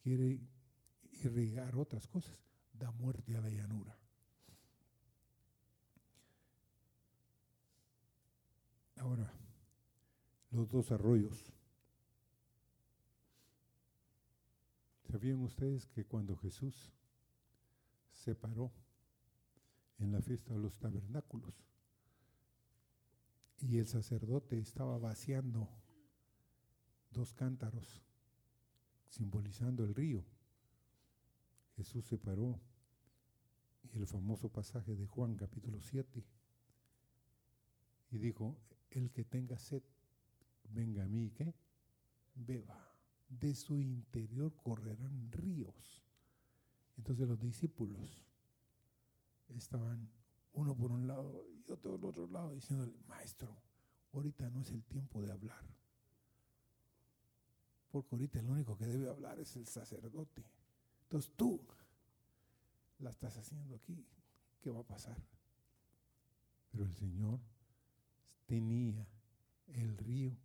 quiere 0.08 0.40
irrigar 1.22 1.76
otras 1.76 2.06
cosas, 2.06 2.34
da 2.72 2.90
muerte 2.92 3.36
a 3.36 3.42
la 3.42 3.50
llanura. 3.50 3.94
Ahora, 8.96 9.30
los 10.50 10.70
dos 10.70 10.90
arroyos. 10.92 11.52
¿Sabían 15.10 15.42
ustedes 15.42 15.84
que 15.88 16.06
cuando 16.06 16.38
Jesús 16.38 16.90
se 18.14 18.34
paró 18.34 18.72
en 19.98 20.10
la 20.12 20.22
fiesta 20.22 20.54
de 20.54 20.60
los 20.60 20.78
tabernáculos 20.78 21.54
y 23.60 23.76
el 23.76 23.86
sacerdote 23.86 24.58
estaba 24.58 24.96
vaciando 24.96 25.68
dos 27.10 27.34
cántaros 27.34 28.07
simbolizando 29.08 29.84
el 29.84 29.94
río, 29.94 30.24
Jesús 31.76 32.06
se 32.06 32.18
paró 32.18 32.60
y 33.82 33.96
el 33.96 34.06
famoso 34.06 34.48
pasaje 34.48 34.94
de 34.94 35.06
Juan 35.06 35.36
capítulo 35.36 35.80
7 35.80 36.24
y 38.10 38.18
dijo, 38.18 38.56
el 38.90 39.10
que 39.10 39.24
tenga 39.24 39.58
sed, 39.58 39.82
venga 40.70 41.04
a 41.04 41.08
mí, 41.08 41.30
¿qué? 41.30 41.54
Beba. 42.34 42.84
De 43.28 43.54
su 43.54 43.78
interior 43.78 44.54
correrán 44.56 45.30
ríos. 45.30 46.02
Entonces 46.96 47.28
los 47.28 47.38
discípulos 47.38 48.24
estaban 49.48 50.10
uno 50.52 50.74
por 50.74 50.90
un 50.90 51.06
lado 51.06 51.44
y 51.50 51.70
otro 51.70 51.98
por 51.98 52.10
otro 52.10 52.26
lado 52.26 52.54
diciéndole, 52.54 52.98
maestro, 53.06 53.62
ahorita 54.12 54.48
no 54.50 54.62
es 54.62 54.70
el 54.70 54.82
tiempo 54.84 55.20
de 55.22 55.30
hablar. 55.30 55.77
Porque 57.90 58.14
ahorita 58.14 58.40
el 58.40 58.48
único 58.48 58.76
que 58.76 58.86
debe 58.86 59.08
hablar 59.08 59.38
es 59.40 59.56
el 59.56 59.66
sacerdote. 59.66 60.44
Entonces 61.04 61.32
tú 61.36 61.60
la 62.98 63.10
estás 63.10 63.36
haciendo 63.36 63.74
aquí. 63.74 64.04
¿Qué 64.60 64.70
va 64.70 64.80
a 64.80 64.86
pasar? 64.86 65.16
Pero 66.70 66.84
el 66.84 66.92
Señor 66.92 67.40
tenía 68.46 69.06
el 69.68 69.96
río 69.96 70.36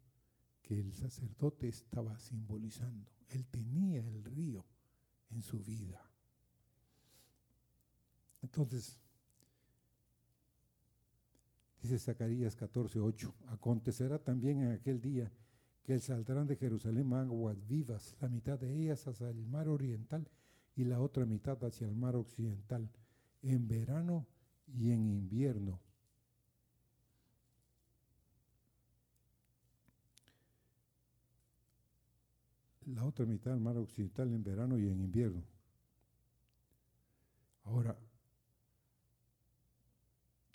que 0.62 0.80
el 0.80 0.94
sacerdote 0.94 1.68
estaba 1.68 2.18
simbolizando. 2.20 3.12
Él 3.30 3.46
tenía 3.48 4.00
el 4.00 4.24
río 4.24 4.66
en 5.30 5.42
su 5.42 5.60
vida. 5.60 6.02
Entonces, 8.42 9.00
dice 11.82 11.98
Zacarías 11.98 12.58
14:8, 12.58 13.34
acontecerá 13.48 14.20
también 14.20 14.62
en 14.62 14.72
aquel 14.72 15.02
día 15.02 15.32
que 15.84 16.00
saldrán 16.00 16.48
de 16.48 16.56
Jerusalén 16.56 17.14
aguas 17.14 17.68
vivas, 17.68 18.16
la 18.22 18.30
mitad 18.30 18.58
de 18.58 18.74
ellas 18.74 19.06
hacia 19.08 19.30
el 19.30 19.46
mar 19.46 19.68
oriental 19.68 20.28
y 20.76 20.86
la 20.86 21.00
otra 21.02 21.26
mitad 21.26 21.62
hacia 21.64 21.88
el 21.88 21.96
mar 21.96 22.16
occidental, 22.16 22.90
en 23.42 23.68
verano 23.68 24.26
y 24.68 24.92
en 24.92 25.06
invierno. 25.06 25.80
La 32.86 33.06
otra 33.06 33.26
mitad 33.26 33.52
del 33.52 33.60
mar 33.60 33.78
occidental 33.78 34.32
en 34.34 34.44
verano 34.44 34.78
y 34.78 34.88
en 34.88 35.02
invierno. 35.02 35.44
Ahora, 37.66 37.98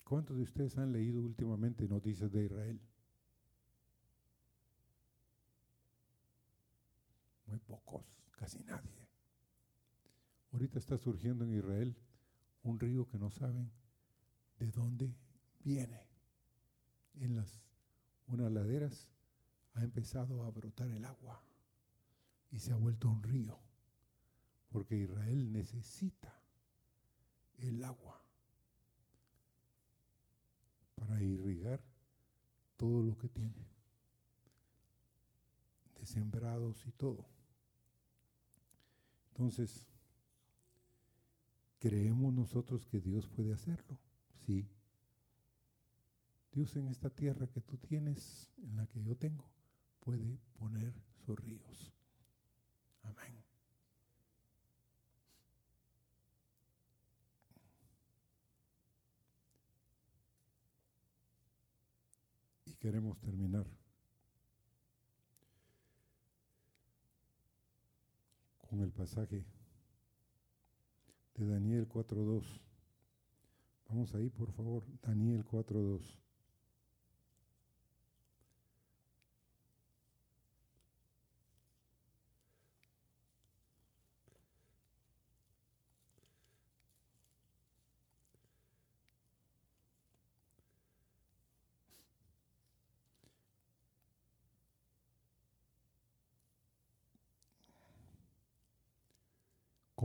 ¿cuántos 0.05 0.37
de 0.37 0.43
ustedes 0.43 0.77
han 0.79 0.93
leído 0.93 1.23
últimamente 1.23 1.87
noticias 1.87 2.31
de 2.31 2.45
Israel? 2.45 2.81
Muy 7.49 7.59
pocos, 7.61 8.05
casi 8.33 8.63
nadie. 8.65 9.09
Ahorita 10.53 10.79
está 10.79 10.97
surgiendo 10.97 11.45
en 11.45 11.55
Israel 11.57 11.97
un 12.63 12.79
río 12.79 13.09
que 13.09 13.19
no 13.19 13.31
saben 13.31 13.71
de 14.59 14.71
dónde 14.71 15.15
viene. 15.61 16.07
En 17.15 17.37
las 17.37 17.61
unas 18.27 18.53
laderas 18.53 19.09
ha 19.75 19.83
empezado 19.83 20.45
a 20.45 20.51
brotar 20.51 20.91
el 20.91 21.05
agua 21.05 21.43
y 22.51 22.59
se 22.59 22.73
ha 22.73 22.77
vuelto 22.77 23.09
un 23.09 23.23
río, 23.23 23.59
porque 24.71 24.97
Israel 24.97 25.53
necesita 25.53 26.35
el 27.59 27.83
agua 27.83 28.23
para 30.95 31.23
irrigar 31.23 31.81
todo 32.77 33.03
lo 33.03 33.17
que 33.17 33.29
tiene, 33.29 33.67
de 35.99 36.07
sembrados 36.07 36.87
y 36.87 36.93
todo. 36.93 37.38
Entonces, 39.39 39.87
¿creemos 41.79 42.35
nosotros 42.35 42.85
que 42.87 42.99
Dios 42.99 43.29
puede 43.29 43.53
hacerlo? 43.53 44.01
Sí. 44.45 44.69
Dios 46.51 46.75
en 46.75 46.89
esta 46.89 47.09
tierra 47.09 47.47
que 47.47 47.61
tú 47.61 47.77
tienes, 47.77 48.51
en 48.57 48.75
la 48.75 48.89
que 48.89 49.01
yo 49.01 49.17
tengo, 49.17 49.49
puede 50.01 50.41
poner 50.59 50.93
sus 51.25 51.39
ríos. 51.39 51.93
Amén. 53.05 53.45
Y 62.67 62.75
queremos 62.75 63.21
terminar 63.21 63.78
con 68.69 68.81
el 68.81 68.91
pasaje 68.91 69.45
de 71.35 71.47
Daniel 71.47 71.89
4.2. 71.89 72.45
Vamos 73.89 74.15
ahí, 74.15 74.29
por 74.29 74.53
favor, 74.53 74.85
Daniel 75.03 75.45
4.2. 75.45 76.28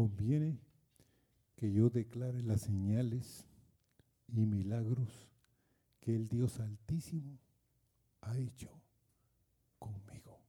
conviene 0.04 0.60
que 1.56 1.72
yo 1.72 1.90
declare 1.90 2.44
las 2.44 2.60
señales 2.64 3.46
y 4.28 4.46
milagros 4.46 5.30
que 6.02 6.14
el 6.14 6.28
Dios 6.28 6.60
Altísimo 6.60 7.40
ha 8.20 8.38
hecho 8.38 8.70
conmigo. 9.80 10.42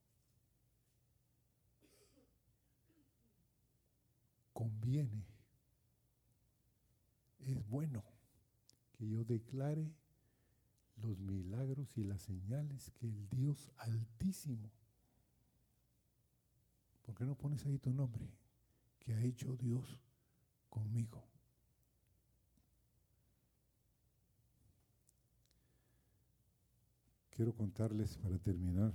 Conviene, 4.53 5.25
es 7.39 7.65
bueno 7.69 8.03
que 8.99 9.09
yo 9.09 9.23
declare 9.23 9.89
los 10.97 11.17
milagros 11.21 11.97
y 11.97 12.03
las 12.03 12.23
señales 12.23 12.91
que 12.91 13.07
el 13.07 13.29
Dios 13.29 13.71
Altísimo. 13.77 14.73
¿Por 17.07 17.15
qué 17.15 17.25
no 17.25 17.37
pones 17.37 17.65
ahí 17.67 17.79
tu 17.79 17.93
nombre? 17.93 18.29
Que 19.05 19.15
ha 19.15 19.23
hecho 19.23 19.57
Dios 19.57 20.01
conmigo. 20.69 21.23
Quiero 27.31 27.55
contarles 27.55 28.17
para 28.17 28.39
terminar 28.39 28.95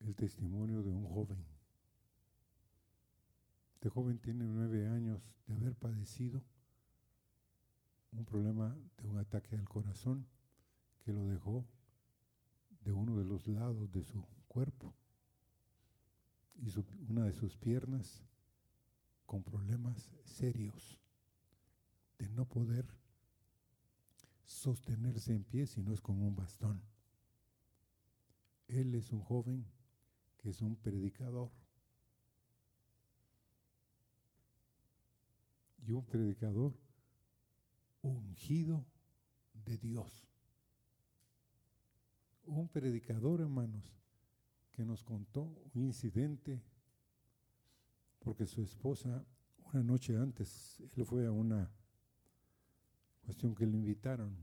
el 0.00 0.14
testimonio 0.14 0.82
de 0.82 0.90
un 0.90 1.08
joven. 1.08 1.44
Este 3.74 3.88
joven 3.88 4.18
tiene 4.18 4.44
nueve 4.44 4.86
años 4.86 5.20
de 5.46 5.54
haber 5.54 5.74
padecido 5.74 6.42
un 8.12 8.24
problema 8.24 8.76
de 8.98 9.08
un 9.08 9.18
ataque 9.18 9.56
al 9.56 9.68
corazón 9.68 10.26
que 11.04 11.12
lo 11.12 11.26
dejó 11.26 11.66
de 12.82 12.92
uno 12.92 13.16
de 13.16 13.24
los 13.24 13.46
lados 13.48 13.90
de 13.90 14.04
su 14.04 14.24
cuerpo 14.46 14.94
y 16.56 16.70
una 17.08 17.24
de 17.24 17.32
sus 17.32 17.56
piernas 17.56 18.22
con 19.26 19.42
problemas 19.42 20.10
serios 20.24 20.98
de 22.18 22.28
no 22.30 22.46
poder 22.46 22.86
sostenerse 24.44 25.34
en 25.34 25.44
pie 25.44 25.66
si 25.66 25.82
no 25.82 25.92
es 25.92 26.00
con 26.00 26.22
un 26.22 26.34
bastón. 26.34 26.80
Él 28.68 28.94
es 28.94 29.12
un 29.12 29.20
joven 29.20 29.66
que 30.38 30.50
es 30.50 30.62
un 30.62 30.76
predicador. 30.76 31.50
Y 35.84 35.92
un 35.92 36.04
predicador 36.04 36.74
ungido 38.02 38.84
de 39.52 39.78
Dios. 39.78 40.26
Un 42.46 42.68
predicador, 42.68 43.40
hermanos, 43.40 43.96
que 44.72 44.84
nos 44.84 45.02
contó 45.02 45.42
un 45.74 45.82
incidente 45.82 46.62
porque 48.26 48.44
su 48.44 48.60
esposa, 48.60 49.24
una 49.72 49.84
noche 49.84 50.16
antes, 50.16 50.82
él 50.96 51.06
fue 51.06 51.26
a 51.26 51.30
una 51.30 51.70
cuestión 53.24 53.54
que 53.54 53.64
le 53.64 53.76
invitaron 53.76 54.36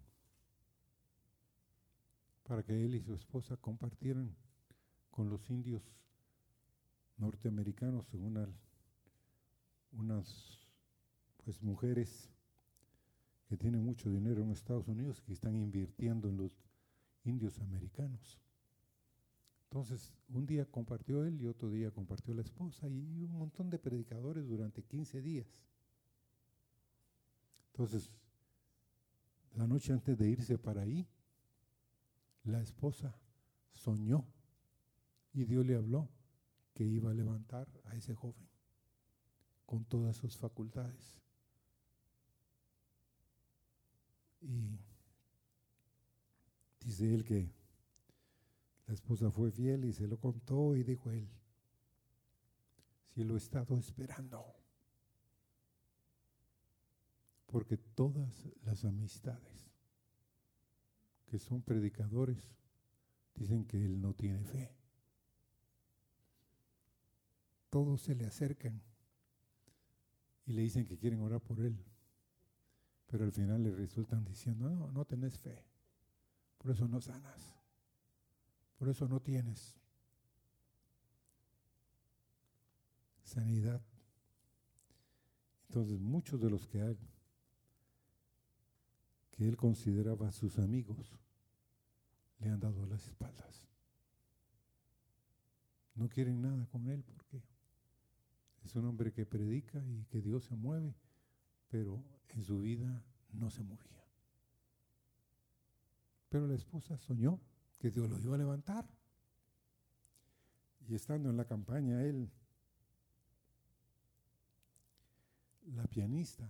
para 2.44 2.64
que 2.64 2.86
él 2.86 2.96
y 2.96 3.02
su 3.02 3.14
esposa 3.14 3.58
compartieran 3.58 4.34
con 5.12 5.30
los 5.30 5.50
indios 5.50 5.84
norteamericanos, 7.18 8.08
una, 8.14 8.48
unas 9.92 10.66
pues 11.44 11.62
mujeres 11.62 12.32
que 13.50 13.58
tienen 13.58 13.84
mucho 13.84 14.10
dinero 14.10 14.44
en 14.44 14.52
Estados 14.52 14.88
Unidos 14.88 15.20
que 15.20 15.34
están 15.34 15.58
invirtiendo 15.58 16.30
en 16.30 16.38
los 16.38 16.54
indios 17.26 17.60
americanos. 17.60 18.40
Entonces, 19.74 20.14
un 20.30 20.46
día 20.46 20.66
compartió 20.66 21.26
él 21.26 21.42
y 21.42 21.48
otro 21.48 21.72
día 21.72 21.90
compartió 21.90 22.32
la 22.36 22.44
esposa 22.44 22.88
y 22.88 23.24
un 23.24 23.32
montón 23.40 23.72
de 23.72 23.80
predicadores 23.80 24.48
durante 24.48 24.84
15 24.84 25.20
días. 25.24 25.48
Entonces, 27.72 28.12
la 29.56 29.66
noche 29.66 29.92
antes 29.92 30.16
de 30.16 30.30
irse 30.30 30.60
para 30.60 30.84
ahí, 30.84 31.08
la 32.44 32.62
esposa 32.62 33.20
soñó 33.72 34.28
y 35.34 35.46
Dios 35.46 35.66
le 35.66 35.74
habló 35.74 36.08
que 36.76 36.84
iba 36.84 37.10
a 37.10 37.16
levantar 37.16 37.68
a 37.86 37.96
ese 37.96 38.14
joven 38.14 38.48
con 39.66 39.86
todas 39.86 40.16
sus 40.16 40.38
facultades. 40.38 41.20
Y 44.40 44.78
dice 46.86 47.12
él 47.12 47.24
que 47.24 47.63
la 48.88 48.94
esposa 48.94 49.32
fue 49.32 49.52
fiel 49.52 49.86
y 49.86 49.94
se 49.94 50.08
lo 50.08 50.18
contó 50.18 50.76
y 50.76 50.84
dijo 50.84 51.12
él, 51.12 51.30
si 53.14 53.24
lo 53.24 53.36
he 53.36 53.38
estado 53.38 53.78
esperando. 53.78 54.44
Porque 57.48 57.78
todas 57.78 58.50
las 58.64 58.84
amistades 58.84 59.72
que 61.28 61.38
son 61.38 61.62
predicadores 61.62 62.52
dicen 63.36 63.66
que 63.66 63.84
él 63.84 64.02
no 64.02 64.14
tiene 64.14 64.44
fe. 64.44 64.76
Todos 67.70 68.02
se 68.02 68.16
le 68.16 68.26
acercan 68.26 68.82
y 70.46 70.54
le 70.54 70.62
dicen 70.62 70.86
que 70.86 70.98
quieren 70.98 71.22
orar 71.22 71.42
por 71.42 71.60
él. 71.60 71.84
Pero 73.08 73.24
al 73.24 73.32
final 73.32 73.64
le 73.64 73.72
resultan 73.72 74.26
diciendo, 74.26 74.70
no, 74.70 74.92
no 74.92 75.06
tenés 75.06 75.38
fe. 75.38 75.64
Por 76.58 76.72
eso 76.72 76.88
no 76.88 77.00
sanas. 77.02 77.63
Por 78.84 78.90
eso 78.90 79.08
no 79.08 79.22
tienes 79.22 79.78
sanidad. 83.24 83.82
Entonces 85.70 86.02
muchos 86.02 86.42
de 86.42 86.50
los 86.50 86.68
que, 86.68 86.82
hay, 86.82 87.00
que 89.32 89.48
él 89.48 89.56
consideraba 89.56 90.34
sus 90.34 90.60
amigos 90.60 91.18
le 92.40 92.50
han 92.50 92.60
dado 92.60 92.86
las 92.86 93.08
espaldas. 93.08 93.70
No 95.96 96.10
quieren 96.10 96.42
nada 96.42 96.66
con 96.66 96.90
él 96.90 97.06
porque 97.06 97.42
es 98.66 98.76
un 98.76 98.84
hombre 98.84 99.14
que 99.14 99.26
predica 99.26 99.82
y 99.86 100.04
que 100.08 100.20
Dios 100.20 100.44
se 100.44 100.58
mueve, 100.58 100.94
pero 101.70 102.04
en 102.36 102.42
su 102.42 102.60
vida 102.60 103.02
no 103.32 103.50
se 103.50 103.64
movía. 103.64 104.04
Pero 106.28 106.48
la 106.48 106.56
esposa 106.56 106.98
soñó 106.98 107.40
que 107.84 107.92
Dios 107.92 108.10
lo 108.10 108.18
iba 108.18 108.36
a 108.36 108.38
levantar. 108.38 108.88
Y 110.88 110.96
estando 110.96 111.30
en 111.30 111.36
la 111.36 111.44
campaña, 111.44 112.02
él, 112.02 112.32
la 115.66 115.84
pianista, 115.88 116.50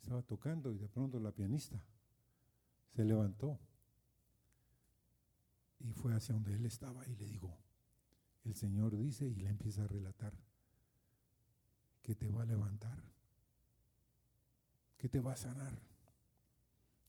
estaba 0.00 0.22
tocando 0.22 0.72
y 0.72 0.78
de 0.78 0.88
pronto 0.88 1.20
la 1.20 1.30
pianista 1.30 1.78
se 2.96 3.04
levantó 3.04 3.60
y 5.78 5.92
fue 5.92 6.14
hacia 6.14 6.32
donde 6.36 6.54
él 6.54 6.64
estaba 6.64 7.06
y 7.06 7.14
le 7.14 7.26
dijo, 7.26 7.58
el 8.44 8.54
Señor 8.54 8.96
dice 8.96 9.26
y 9.26 9.34
le 9.34 9.50
empieza 9.50 9.84
a 9.84 9.88
relatar 9.88 10.32
que 12.00 12.14
te 12.14 12.30
va 12.30 12.44
a 12.44 12.46
levantar, 12.46 12.98
que 14.96 15.10
te 15.10 15.20
va 15.20 15.34
a 15.34 15.36
sanar, 15.36 15.78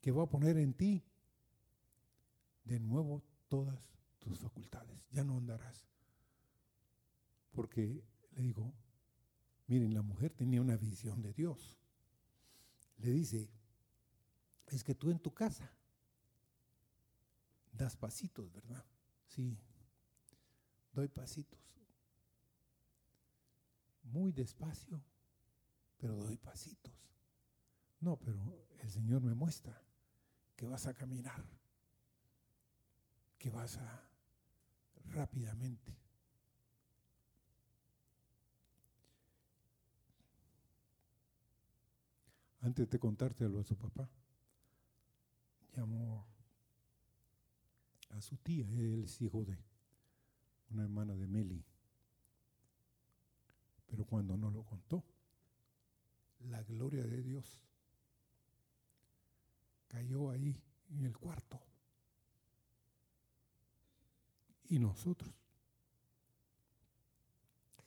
que 0.01 0.11
va 0.11 0.23
a 0.23 0.29
poner 0.29 0.57
en 0.57 0.73
ti 0.73 1.05
de 2.63 2.79
nuevo 2.79 3.23
todas 3.47 3.93
tus 4.19 4.39
facultades. 4.39 5.05
Ya 5.11 5.23
no 5.23 5.37
andarás. 5.37 5.85
Porque 7.51 8.03
le 8.31 8.41
digo, 8.41 8.73
miren, 9.67 9.93
la 9.93 10.01
mujer 10.01 10.33
tenía 10.33 10.61
una 10.61 10.77
visión 10.77 11.21
de 11.21 11.33
Dios. 11.33 11.77
Le 12.97 13.11
dice, 13.11 13.49
es 14.67 14.83
que 14.83 14.95
tú 14.95 15.11
en 15.11 15.19
tu 15.19 15.33
casa 15.33 15.71
das 17.71 17.95
pasitos, 17.95 18.51
¿verdad? 18.53 18.85
Sí, 19.27 19.57
doy 20.93 21.07
pasitos. 21.07 21.59
Muy 24.03 24.31
despacio, 24.31 25.01
pero 25.97 26.15
doy 26.15 26.37
pasitos. 26.37 26.93
No, 27.99 28.17
pero 28.17 28.67
el 28.79 28.89
Señor 28.89 29.21
me 29.21 29.33
muestra 29.33 29.81
que 30.55 30.67
vas 30.67 30.85
a 30.87 30.93
caminar 30.93 31.43
que 33.43 33.49
vas 33.49 33.77
rápidamente. 35.11 35.93
Antes 42.61 42.89
de 42.89 42.97
contártelo 42.97 43.59
a 43.59 43.65
su 43.65 43.75
papá, 43.75 44.09
llamó 45.75 46.25
a 48.11 48.21
su 48.21 48.37
tía, 48.37 48.65
él 48.65 49.03
es 49.03 49.21
hijo 49.21 49.43
de 49.43 49.57
una 50.69 50.83
hermana 50.83 51.13
de 51.13 51.27
Meli. 51.27 51.65
Pero 53.87 54.05
cuando 54.05 54.37
no 54.37 54.51
lo 54.51 54.63
contó, 54.63 55.03
la 56.39 56.63
gloria 56.63 57.03
de 57.03 57.21
Dios 57.21 57.61
cayó 59.89 60.29
ahí 60.29 60.63
en 60.91 61.03
el 61.03 61.17
cuarto. 61.17 61.72
Y 64.73 64.79
nosotros 64.79 65.31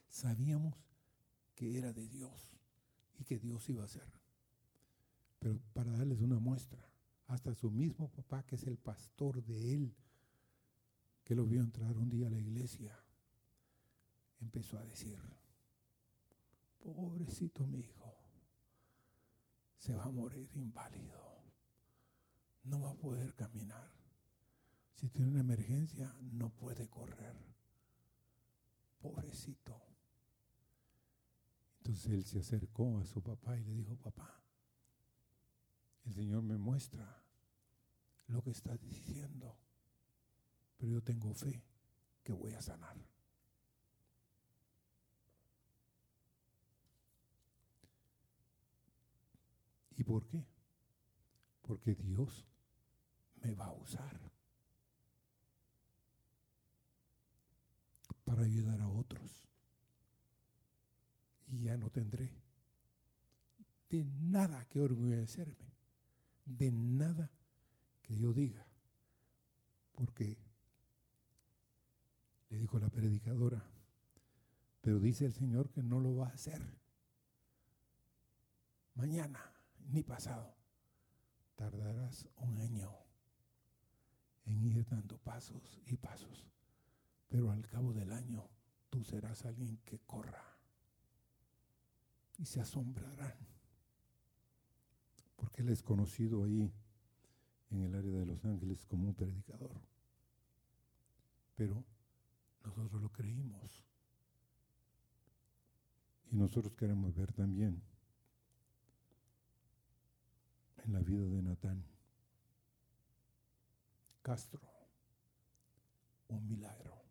sabíamos 0.08 0.76
que 1.56 1.76
era 1.76 1.92
de 1.92 2.06
Dios 2.06 2.60
y 3.18 3.24
que 3.24 3.40
Dios 3.40 3.68
iba 3.68 3.82
a 3.82 3.86
hacer. 3.86 4.08
Pero 5.40 5.58
para 5.72 5.90
darles 5.90 6.20
una 6.20 6.38
muestra, 6.38 6.88
hasta 7.26 7.56
su 7.56 7.72
mismo 7.72 8.08
papá, 8.12 8.44
que 8.44 8.54
es 8.54 8.68
el 8.68 8.78
pastor 8.78 9.42
de 9.42 9.74
él, 9.74 9.96
que 11.24 11.34
lo 11.34 11.44
vio 11.44 11.60
entrar 11.60 11.98
un 11.98 12.08
día 12.08 12.28
a 12.28 12.30
la 12.30 12.38
iglesia, 12.38 12.96
empezó 14.40 14.78
a 14.78 14.84
decir, 14.84 15.18
pobrecito 16.78 17.66
mi 17.66 17.80
hijo, 17.80 18.14
se 19.76 19.92
va 19.92 20.04
a 20.04 20.12
morir 20.12 20.48
inválido, 20.54 21.42
no 22.62 22.80
va 22.82 22.92
a 22.92 22.94
poder 22.94 23.34
caminar. 23.34 23.95
Si 24.96 25.10
tiene 25.10 25.30
una 25.30 25.40
emergencia, 25.40 26.14
no 26.32 26.48
puede 26.48 26.88
correr. 26.88 27.36
Pobrecito. 28.98 29.78
Entonces 31.78 32.12
él 32.12 32.24
se 32.24 32.38
acercó 32.38 32.98
a 32.98 33.04
su 33.04 33.22
papá 33.22 33.58
y 33.58 33.64
le 33.64 33.74
dijo, 33.74 33.94
papá, 33.96 34.40
el 36.06 36.14
Señor 36.14 36.42
me 36.42 36.56
muestra 36.56 37.22
lo 38.28 38.42
que 38.42 38.50
está 38.50 38.74
diciendo, 38.78 39.58
pero 40.78 40.92
yo 40.92 41.02
tengo 41.02 41.34
fe 41.34 41.62
que 42.24 42.32
voy 42.32 42.54
a 42.54 42.62
sanar. 42.62 42.96
¿Y 49.94 50.04
por 50.04 50.26
qué? 50.26 50.46
Porque 51.60 51.94
Dios 51.94 52.46
me 53.42 53.54
va 53.54 53.66
a 53.66 53.72
usar. 53.72 54.35
Para 58.26 58.42
ayudar 58.42 58.80
a 58.80 58.88
otros. 58.88 59.48
Y 61.46 61.62
ya 61.62 61.78
no 61.78 61.88
tendré 61.90 62.30
de 63.88 64.04
nada 64.04 64.66
que 64.66 64.80
orgullecerme, 64.80 65.72
de 66.44 66.72
nada 66.72 67.30
que 68.02 68.18
yo 68.18 68.32
diga, 68.32 68.66
porque 69.94 70.36
le 72.50 72.58
dijo 72.58 72.80
la 72.80 72.90
predicadora, 72.90 73.64
pero 74.80 74.98
dice 74.98 75.24
el 75.24 75.32
Señor 75.32 75.70
que 75.70 75.82
no 75.82 76.00
lo 76.00 76.16
va 76.16 76.26
a 76.26 76.34
hacer 76.34 76.60
mañana 78.94 79.40
ni 79.88 80.02
pasado. 80.02 80.52
Tardarás 81.54 82.28
un 82.38 82.58
año 82.58 82.92
en 84.44 84.64
ir 84.64 84.84
dando 84.84 85.16
pasos 85.18 85.80
y 85.86 85.96
pasos 85.96 86.55
pero 87.28 87.50
al 87.50 87.66
cabo 87.66 87.92
del 87.92 88.12
año 88.12 88.48
tú 88.90 89.02
serás 89.02 89.44
alguien 89.44 89.78
que 89.84 89.98
corra 90.00 90.56
y 92.38 92.44
se 92.44 92.60
asombrarán. 92.60 93.34
Porque 95.36 95.62
él 95.62 95.68
es 95.68 95.82
conocido 95.82 96.44
ahí 96.44 96.72
en 97.70 97.82
el 97.82 97.94
área 97.94 98.12
de 98.12 98.26
Los 98.26 98.44
Ángeles 98.44 98.84
como 98.86 99.08
un 99.08 99.14
predicador. 99.14 99.80
Pero 101.56 101.84
nosotros 102.64 103.02
lo 103.02 103.10
creímos. 103.10 103.84
Y 106.30 106.36
nosotros 106.36 106.74
queremos 106.74 107.14
ver 107.14 107.32
también 107.32 107.82
en 110.84 110.92
la 110.92 111.00
vida 111.00 111.26
de 111.26 111.42
Natán 111.42 111.84
Castro 114.22 114.60
un 116.28 116.48
milagro. 116.48 117.05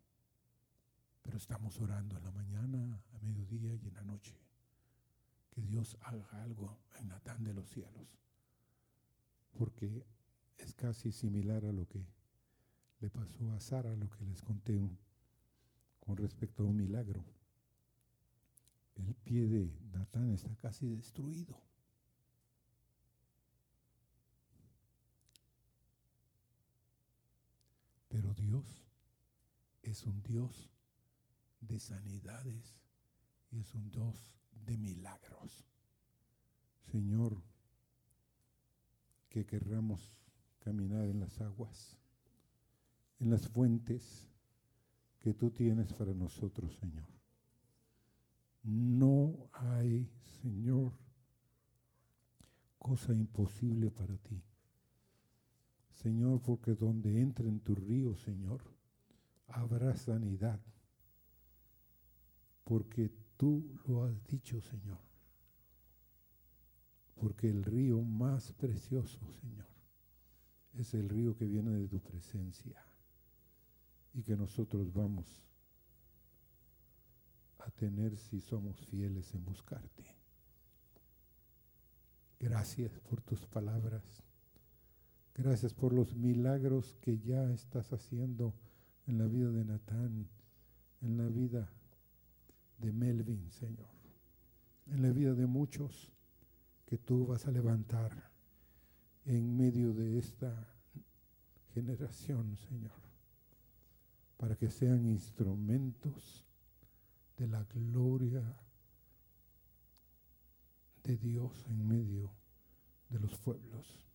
Pero 1.26 1.38
estamos 1.38 1.76
orando 1.80 2.16
en 2.16 2.22
la 2.22 2.30
mañana, 2.30 3.02
a 3.12 3.18
mediodía 3.18 3.74
y 3.74 3.88
en 3.88 3.94
la 3.94 4.04
noche. 4.04 4.38
Que 5.50 5.60
Dios 5.60 5.96
haga 6.02 6.44
algo 6.44 6.78
en 7.00 7.08
Natán 7.08 7.42
de 7.42 7.52
los 7.52 7.68
cielos. 7.68 8.16
Porque 9.58 10.06
es 10.56 10.72
casi 10.74 11.10
similar 11.10 11.64
a 11.64 11.72
lo 11.72 11.88
que 11.88 12.06
le 13.00 13.10
pasó 13.10 13.50
a 13.50 13.60
Sara, 13.60 13.96
lo 13.96 14.08
que 14.08 14.24
les 14.24 14.40
conté 14.40 14.88
con 15.98 16.16
respecto 16.16 16.62
a 16.62 16.66
un 16.66 16.76
milagro. 16.76 17.24
El 18.94 19.12
pie 19.16 19.48
de 19.48 19.76
Natán 19.92 20.30
está 20.30 20.54
casi 20.54 20.86
destruido. 20.86 21.60
Pero 28.08 28.32
Dios 28.34 28.64
es 29.82 30.06
un 30.06 30.22
Dios 30.22 30.70
de 31.60 31.78
sanidades 31.78 32.80
y 33.50 33.60
es 33.60 33.74
un 33.74 33.90
Dios 33.90 34.32
de 34.64 34.76
milagros. 34.76 35.64
Señor, 36.90 37.42
que 39.28 39.44
querramos 39.44 40.16
caminar 40.60 41.06
en 41.06 41.20
las 41.20 41.40
aguas, 41.40 41.98
en 43.18 43.30
las 43.30 43.48
fuentes 43.48 44.28
que 45.20 45.34
tú 45.34 45.50
tienes 45.50 45.92
para 45.92 46.14
nosotros, 46.14 46.76
Señor. 46.76 47.08
No 48.62 49.48
hay, 49.52 50.10
Señor, 50.42 50.92
cosa 52.78 53.14
imposible 53.14 53.90
para 53.90 54.16
ti. 54.18 54.42
Señor, 55.90 56.40
porque 56.42 56.74
donde 56.74 57.20
entre 57.20 57.48
en 57.48 57.60
tu 57.60 57.74
río, 57.74 58.16
Señor, 58.16 58.62
habrá 59.48 59.96
sanidad. 59.96 60.60
Porque 62.66 63.12
tú 63.36 63.78
lo 63.86 64.02
has 64.02 64.26
dicho, 64.26 64.60
Señor. 64.60 64.98
Porque 67.14 67.48
el 67.48 67.62
río 67.62 68.02
más 68.02 68.52
precioso, 68.54 69.20
Señor, 69.40 69.68
es 70.72 70.92
el 70.92 71.08
río 71.08 71.36
que 71.36 71.46
viene 71.46 71.70
de 71.70 71.86
tu 71.86 72.00
presencia 72.00 72.84
y 74.12 74.24
que 74.24 74.36
nosotros 74.36 74.92
vamos 74.92 75.44
a 77.58 77.70
tener 77.70 78.16
si 78.16 78.40
somos 78.40 78.84
fieles 78.86 79.32
en 79.32 79.44
buscarte. 79.44 80.04
Gracias 82.40 82.98
por 82.98 83.22
tus 83.22 83.46
palabras. 83.46 84.24
Gracias 85.36 85.72
por 85.72 85.92
los 85.92 86.16
milagros 86.16 86.96
que 87.00 87.20
ya 87.20 87.48
estás 87.52 87.92
haciendo 87.92 88.54
en 89.06 89.18
la 89.18 89.28
vida 89.28 89.52
de 89.52 89.64
Natán, 89.64 90.28
en 91.00 91.16
la 91.16 91.28
vida 91.28 91.70
de 92.78 92.92
Melvin, 92.92 93.50
Señor, 93.50 93.88
en 94.86 95.02
la 95.02 95.10
vida 95.10 95.34
de 95.34 95.46
muchos 95.46 96.12
que 96.84 96.98
tú 96.98 97.26
vas 97.26 97.46
a 97.46 97.50
levantar 97.50 98.30
en 99.24 99.56
medio 99.56 99.92
de 99.92 100.18
esta 100.18 100.72
generación, 101.74 102.56
Señor, 102.56 103.00
para 104.36 104.56
que 104.56 104.70
sean 104.70 105.06
instrumentos 105.06 106.44
de 107.36 107.48
la 107.48 107.64
gloria 107.64 108.56
de 111.02 111.16
Dios 111.16 111.64
en 111.68 111.86
medio 111.86 112.32
de 113.08 113.20
los 113.20 113.36
pueblos. 113.38 114.05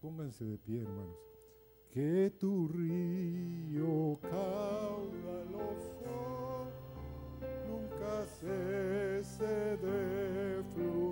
Pónganse 0.00 0.44
de 0.44 0.58
pie, 0.58 0.82
hermanos. 0.82 1.16
Que 1.90 2.32
tu 2.38 2.68
río 2.68 4.18
caudaloso 4.22 5.94
nunca 7.68 8.26
cese 8.26 9.76
de 9.76 10.62
fluir. 10.72 11.03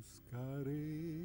Buscaré, 0.00 1.19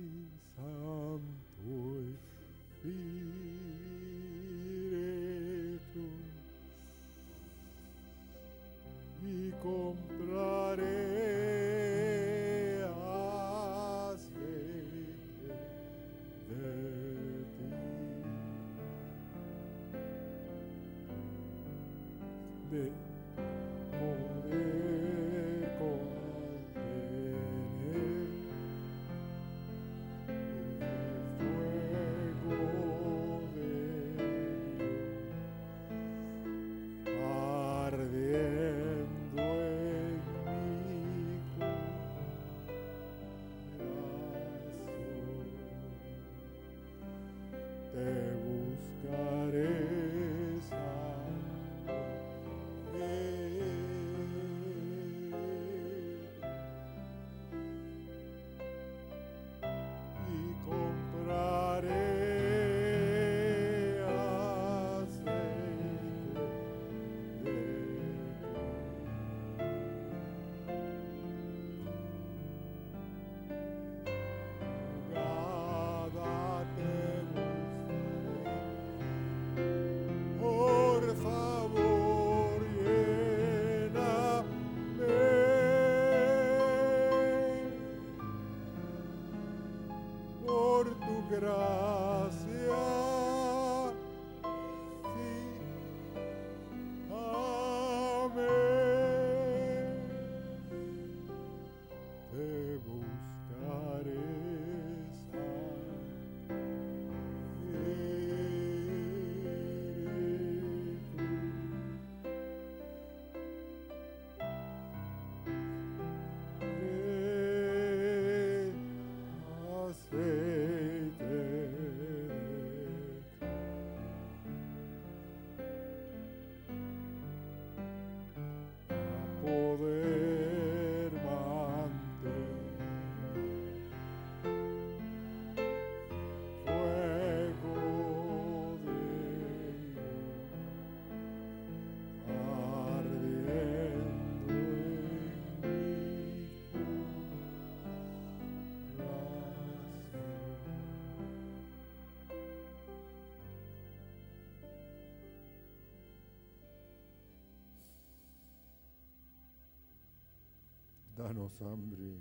Danos 161.15 161.61
hambre. 161.61 162.19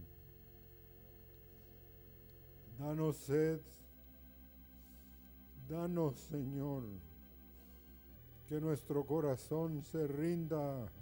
Danos 2.78 3.16
sed. 3.16 3.60
Danos, 5.68 6.18
Señor, 6.20 6.84
que 8.46 8.60
nuestro 8.60 9.04
corazón 9.06 9.82
se 9.82 10.06
rinda 10.06 10.92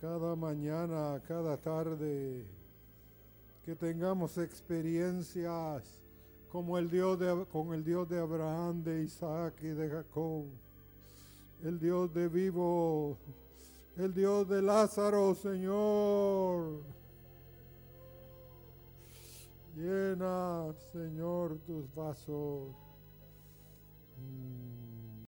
cada 0.00 0.34
mañana, 0.34 1.22
cada 1.26 1.56
tarde, 1.56 2.44
que 3.62 3.76
tengamos 3.76 4.36
experiencias 4.36 6.00
como 6.48 6.76
el 6.76 6.90
Dios 6.90 7.18
de, 7.18 7.46
con 7.50 7.72
el 7.72 7.84
Dios 7.84 8.08
de 8.08 8.18
Abraham, 8.18 8.82
de 8.82 9.02
Isaac 9.04 9.54
y 9.62 9.68
de 9.68 9.88
Jacob, 9.88 10.46
el 11.62 11.78
Dios 11.78 12.12
de 12.12 12.28
vivo, 12.28 13.16
el 13.96 14.12
Dios 14.12 14.48
de 14.48 14.60
Lázaro, 14.60 15.34
Señor. 15.34 16.82
Llena, 19.74 20.72
Señor, 20.92 21.58
tus 21.66 21.92
vasos. 21.94 22.74
Mm. 24.18 24.65